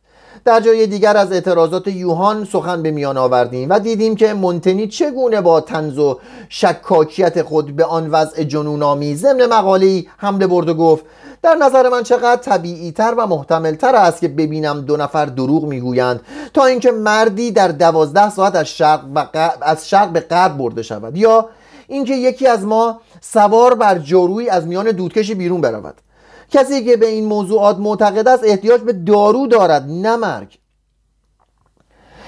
در 0.45 0.61
جای 0.61 0.87
دیگر 0.87 1.17
از 1.17 1.33
اعتراضات 1.33 1.89
یوهان 1.89 2.45
سخن 2.45 2.83
به 2.83 2.91
میان 2.91 3.17
آوردیم 3.17 3.71
و 3.71 3.79
دیدیم 3.79 4.17
که 4.17 4.35
مونتنی 4.35 4.89
چگونه 4.89 5.41
با 5.41 5.61
تنز 5.61 5.99
و 5.99 6.19
شکاکیت 6.49 7.43
خود 7.43 7.77
به 7.77 7.85
آن 7.85 8.11
وضع 8.11 8.43
جنونامی 8.43 9.17
ضمن 9.17 9.47
مقاله‌ای 9.47 10.07
حمله 10.17 10.47
برد 10.47 10.69
و 10.69 10.75
گفت 10.75 11.05
در 11.43 11.55
نظر 11.55 11.89
من 11.89 12.03
چقدر 12.03 12.37
طبیعی 12.37 12.93
تر 12.93 13.15
و 13.19 13.27
محتمل 13.27 13.75
تر 13.75 13.97
است 13.97 14.21
که 14.21 14.29
ببینم 14.29 14.81
دو 14.81 14.97
نفر 14.97 15.27
دروغ 15.27 15.65
می‌گویند 15.65 16.21
تا 16.55 16.65
اینکه 16.65 16.91
مردی 16.91 17.51
در 17.51 17.69
دوازده 17.69 18.31
ساعت 18.31 18.57
از 18.57 18.67
شرق, 18.67 19.29
از 19.63 19.89
شرق 19.89 20.09
به 20.09 20.21
غرب 20.21 20.59
برده 20.59 20.83
شود 20.83 21.17
یا 21.17 21.49
اینکه 21.89 22.15
یکی 22.15 22.47
از 22.47 22.65
ما 22.65 23.01
سوار 23.21 23.75
بر 23.75 23.99
جارویی 23.99 24.49
از 24.49 24.67
میان 24.67 24.91
دودکشی 24.91 25.35
بیرون 25.35 25.61
برود. 25.61 25.95
کسی 26.51 26.85
که 26.85 26.97
به 26.97 27.07
این 27.07 27.25
موضوعات 27.25 27.79
معتقد 27.79 28.29
است 28.29 28.45
احتیاج 28.45 28.81
به 28.81 28.93
دارو 28.93 29.47
دارد 29.47 29.85
نه 29.89 30.17
مرگ. 30.17 30.59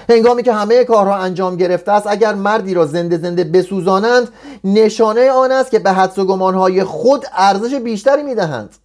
هنگامی 0.08 0.42
که 0.42 0.52
همه 0.52 0.84
کارها 0.84 1.16
انجام 1.16 1.56
گرفته 1.56 1.92
است 1.92 2.06
اگر 2.06 2.34
مردی 2.34 2.74
را 2.74 2.86
زنده 2.86 3.18
زنده 3.18 3.44
بسوزانند 3.44 4.28
نشانه 4.64 5.30
آن 5.30 5.52
است 5.52 5.70
که 5.70 5.78
به 5.78 5.92
حدس 5.92 6.18
و 6.18 6.24
گمانهای 6.24 6.84
خود 6.84 7.26
ارزش 7.32 7.74
بیشتری 7.74 8.22
می‌دهند. 8.22 8.76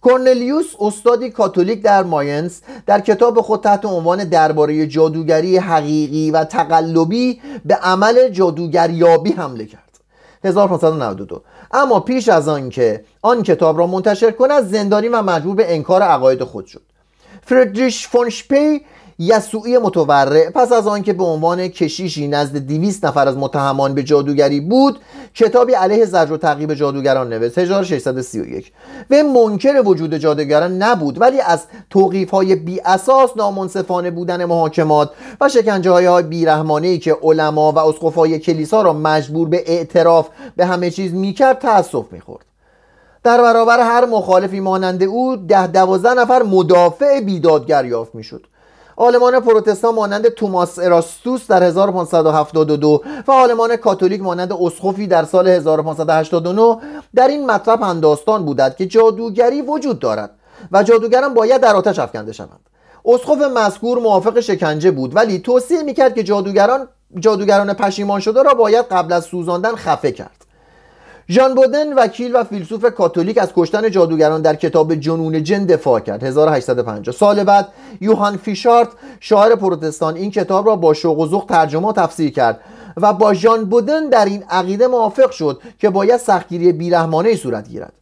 کورنلیوس 0.00 0.66
استادی 0.80 1.30
کاتولیک 1.30 1.82
در 1.82 2.02
ماینس 2.02 2.60
در 2.86 3.00
کتاب 3.00 3.40
خود 3.40 3.60
تحت 3.60 3.84
عنوان 3.84 4.24
درباره 4.24 4.86
جادوگری 4.86 5.56
حقیقی 5.56 6.30
و 6.30 6.44
تقلبی 6.44 7.40
به 7.64 7.74
عمل 7.74 8.28
جادوگریابی 8.28 9.32
حمله 9.32 9.64
کرد. 9.64 9.85
1592 10.44 11.42
اما 11.72 12.00
پیش 12.00 12.28
از 12.28 12.48
آن 12.48 12.68
که 12.70 13.04
آن 13.22 13.42
کتاب 13.42 13.78
را 13.78 13.86
منتشر 13.86 14.30
کند 14.30 14.62
زندانی 14.62 15.08
و 15.08 15.22
مجبور 15.22 15.56
به 15.56 15.74
انکار 15.74 16.02
عقاید 16.02 16.44
خود 16.44 16.66
شد. 16.66 16.82
فردریش 17.42 18.08
فون 18.08 18.39
شپه 18.39 18.80
یسوعی 19.18 19.78
متورع 19.78 20.50
پس 20.50 20.72
از 20.72 20.86
آنکه 20.86 21.12
به 21.12 21.24
عنوان 21.24 21.68
کشیشی 21.68 22.28
نزد 22.28 22.58
دویست 22.58 23.04
نفر 23.04 23.28
از 23.28 23.36
متهمان 23.36 23.94
به 23.94 24.02
جادوگری 24.02 24.60
بود 24.60 24.98
کتابی 25.34 25.72
علیه 25.72 26.04
زجر 26.04 26.32
و 26.32 26.36
تعقیب 26.36 26.74
جادوگران 26.74 27.28
نوشت. 27.28 27.58
1631 27.58 28.72
و 29.10 29.22
منکر 29.22 29.82
وجود 29.84 30.14
جادوگران 30.14 30.82
نبود 30.82 31.20
ولی 31.20 31.40
از 31.40 31.64
توقیف 31.90 32.30
های 32.30 32.56
بی 32.56 32.80
اساس 32.84 33.30
نامنصفانه 33.36 34.10
بودن 34.10 34.44
محاکمات 34.44 35.10
و 35.40 35.48
شکنجه 35.48 35.90
های 35.90 36.22
بیرحمانه 36.22 36.98
که 36.98 37.16
علما 37.22 37.72
و 37.72 37.78
اسقفای 37.78 38.38
کلیسا 38.38 38.82
را 38.82 38.92
مجبور 38.92 39.48
به 39.48 39.62
اعتراف 39.66 40.28
به 40.56 40.66
همه 40.66 40.90
چیز 40.90 41.14
می‌کرد 41.14 41.58
تأسف 41.58 42.04
می‌خورد. 42.12 42.44
در 43.24 43.42
برابر 43.42 43.80
هر 43.80 44.04
مخالفی 44.04 44.60
مانند 44.60 45.02
او 45.02 45.36
ده 45.36 45.66
دوازده 45.66 46.14
نفر 46.14 46.42
مدافع 46.42 47.20
بیدادگر 47.20 47.84
یافت 47.84 48.14
می‌شد. 48.14 48.46
آلمان 48.96 49.40
پروتستان 49.40 49.94
مانند 49.94 50.28
توماس 50.28 50.78
اراستوس 50.78 51.46
در 51.46 51.62
1572 51.62 53.02
و 53.26 53.32
آلمان 53.32 53.76
کاتولیک 53.76 54.22
مانند 54.22 54.52
اسخوفی 54.52 55.06
در 55.06 55.24
سال 55.24 55.48
1589 55.48 56.78
در 57.14 57.28
این 57.28 57.50
مطلب 57.50 57.82
انداستان 57.82 58.44
بودند 58.44 58.76
که 58.76 58.86
جادوگری 58.86 59.62
وجود 59.62 59.98
دارد 59.98 60.30
و 60.72 60.82
جادوگران 60.82 61.34
باید 61.34 61.60
در 61.60 61.76
آتش 61.76 61.98
افکنده 61.98 62.32
شوند. 62.32 62.60
اسخوف 63.04 63.42
مذکور 63.42 63.98
موافق 63.98 64.40
شکنجه 64.40 64.90
بود 64.90 65.16
ولی 65.16 65.38
توصیه 65.38 65.82
می‌کرد 65.82 66.14
که 66.14 66.22
جادوگران 66.22 66.88
جادوگران 67.18 67.72
پشیمان 67.72 68.20
شده 68.20 68.42
را 68.42 68.54
باید 68.54 68.84
قبل 68.84 69.12
از 69.12 69.24
سوزاندن 69.24 69.74
خفه 69.74 70.12
کرد. 70.12 70.45
ژان 71.28 71.54
بودن 71.54 71.92
وکیل 71.92 72.36
و 72.36 72.44
فیلسوف 72.44 72.84
کاتولیک 72.84 73.38
از 73.38 73.52
کشتن 73.56 73.90
جادوگران 73.90 74.42
در 74.42 74.54
کتاب 74.54 74.94
جنون 74.94 75.42
جن 75.42 75.64
دفاع 75.64 76.00
کرد. 76.00 76.22
1850 76.24 77.16
سال 77.16 77.44
بعد 77.44 77.68
یوهان 78.00 78.36
فیشارت 78.36 78.88
شاعر 79.20 79.54
پروتستان 79.54 80.16
این 80.16 80.30
کتاب 80.30 80.66
را 80.66 80.76
با 80.76 80.94
شوق 80.94 81.18
و 81.18 81.26
ذوق 81.26 81.44
ترجمه 81.48 81.88
و 81.88 81.92
تفسیر 81.92 82.30
کرد 82.30 82.60
و 82.96 83.12
با 83.12 83.34
ژان 83.34 83.64
بودن 83.64 84.08
در 84.08 84.24
این 84.24 84.44
عقیده 84.50 84.86
موافق 84.86 85.30
شد 85.30 85.60
که 85.78 85.90
باید 85.90 86.16
سختگیری 86.16 86.72
بیرحمانه 86.72 87.36
صورت 87.36 87.68
گیرد. 87.68 87.92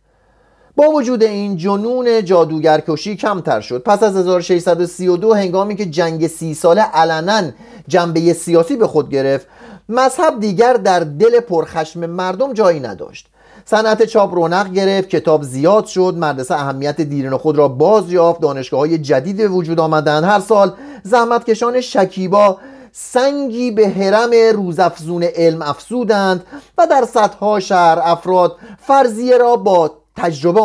با 0.76 0.84
وجود 0.90 1.22
این 1.22 1.56
جنون 1.56 2.24
جادوگرکشی 2.24 3.16
کمتر 3.16 3.60
شد. 3.60 3.82
پس 3.82 4.02
از 4.02 4.16
1632 4.16 5.34
هنگامی 5.34 5.76
که 5.76 5.86
جنگ 5.86 6.26
سی 6.26 6.54
ساله 6.54 6.82
علنا 6.82 7.42
جنبه 7.88 8.32
سیاسی 8.32 8.76
به 8.76 8.86
خود 8.86 9.10
گرفت 9.10 9.46
مذهب 9.88 10.40
دیگر 10.40 10.74
در 10.74 11.00
دل 11.00 11.40
پرخشم 11.40 12.06
مردم 12.06 12.52
جایی 12.52 12.80
نداشت. 12.80 13.26
صنعت 13.64 14.04
چاپ 14.04 14.34
رونق 14.34 14.72
گرفت 14.72 15.08
کتاب 15.08 15.42
زیاد 15.42 15.86
شد 15.86 16.14
مدرسه 16.18 16.54
اهمیت 16.54 17.00
دیرین 17.00 17.36
خود 17.36 17.58
را 17.58 17.68
باز 17.68 18.12
یافت 18.12 18.40
دانشگاه 18.40 18.80
های 18.80 18.98
جدید 18.98 19.40
وجود 19.40 19.80
آمدند. 19.80 20.24
هر 20.24 20.40
سال 20.40 20.72
زحمتکشان 21.02 21.80
شکیبا 21.80 22.58
سنگی 22.92 23.70
به 23.70 23.88
حرم 23.88 24.30
روزافزون 24.54 25.22
علم 25.22 25.62
افسودند 25.62 26.46
و 26.78 26.86
در 26.86 27.04
صدها 27.14 27.60
شهر 27.60 27.98
افراد 28.02 28.56
فرضیه 28.78 29.38
را 29.38 29.56
با 29.56 29.90
تجربه 30.16 30.60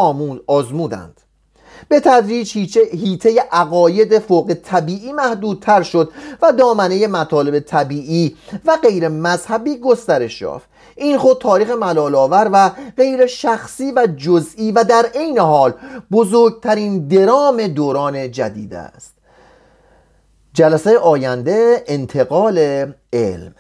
آزمودند. 0.48 1.19
به 1.88 2.00
تدریج 2.00 2.58
هیته 2.78 3.44
عقاید 3.52 4.20
فوق 4.20 4.54
طبیعی 4.64 5.12
محدودتر 5.12 5.84
شد 5.84 6.12
و 6.42 6.52
دامنه 6.52 7.08
مطالب 7.08 7.60
طبیعی 7.60 8.36
و 8.66 8.78
غیر 8.84 9.08
مذهبی 9.08 9.78
گسترش 9.78 10.42
یافت. 10.42 10.70
این 10.96 11.18
خود 11.18 11.38
تاریخ 11.38 11.70
ملالآور 11.70 12.50
و 12.54 12.72
غیر 12.98 13.26
شخصی 13.26 13.92
و 13.92 14.08
جزئی 14.18 14.72
و 14.72 14.84
در 14.84 15.06
عین 15.16 15.40
حال 15.40 15.74
بزرگترین 16.12 17.08
درام 17.08 17.68
دوران 17.68 18.32
جدید 18.32 18.74
است. 18.74 19.14
جلسه 20.54 20.98
آینده 20.98 21.84
انتقال 21.88 22.58
علم. 23.14 23.56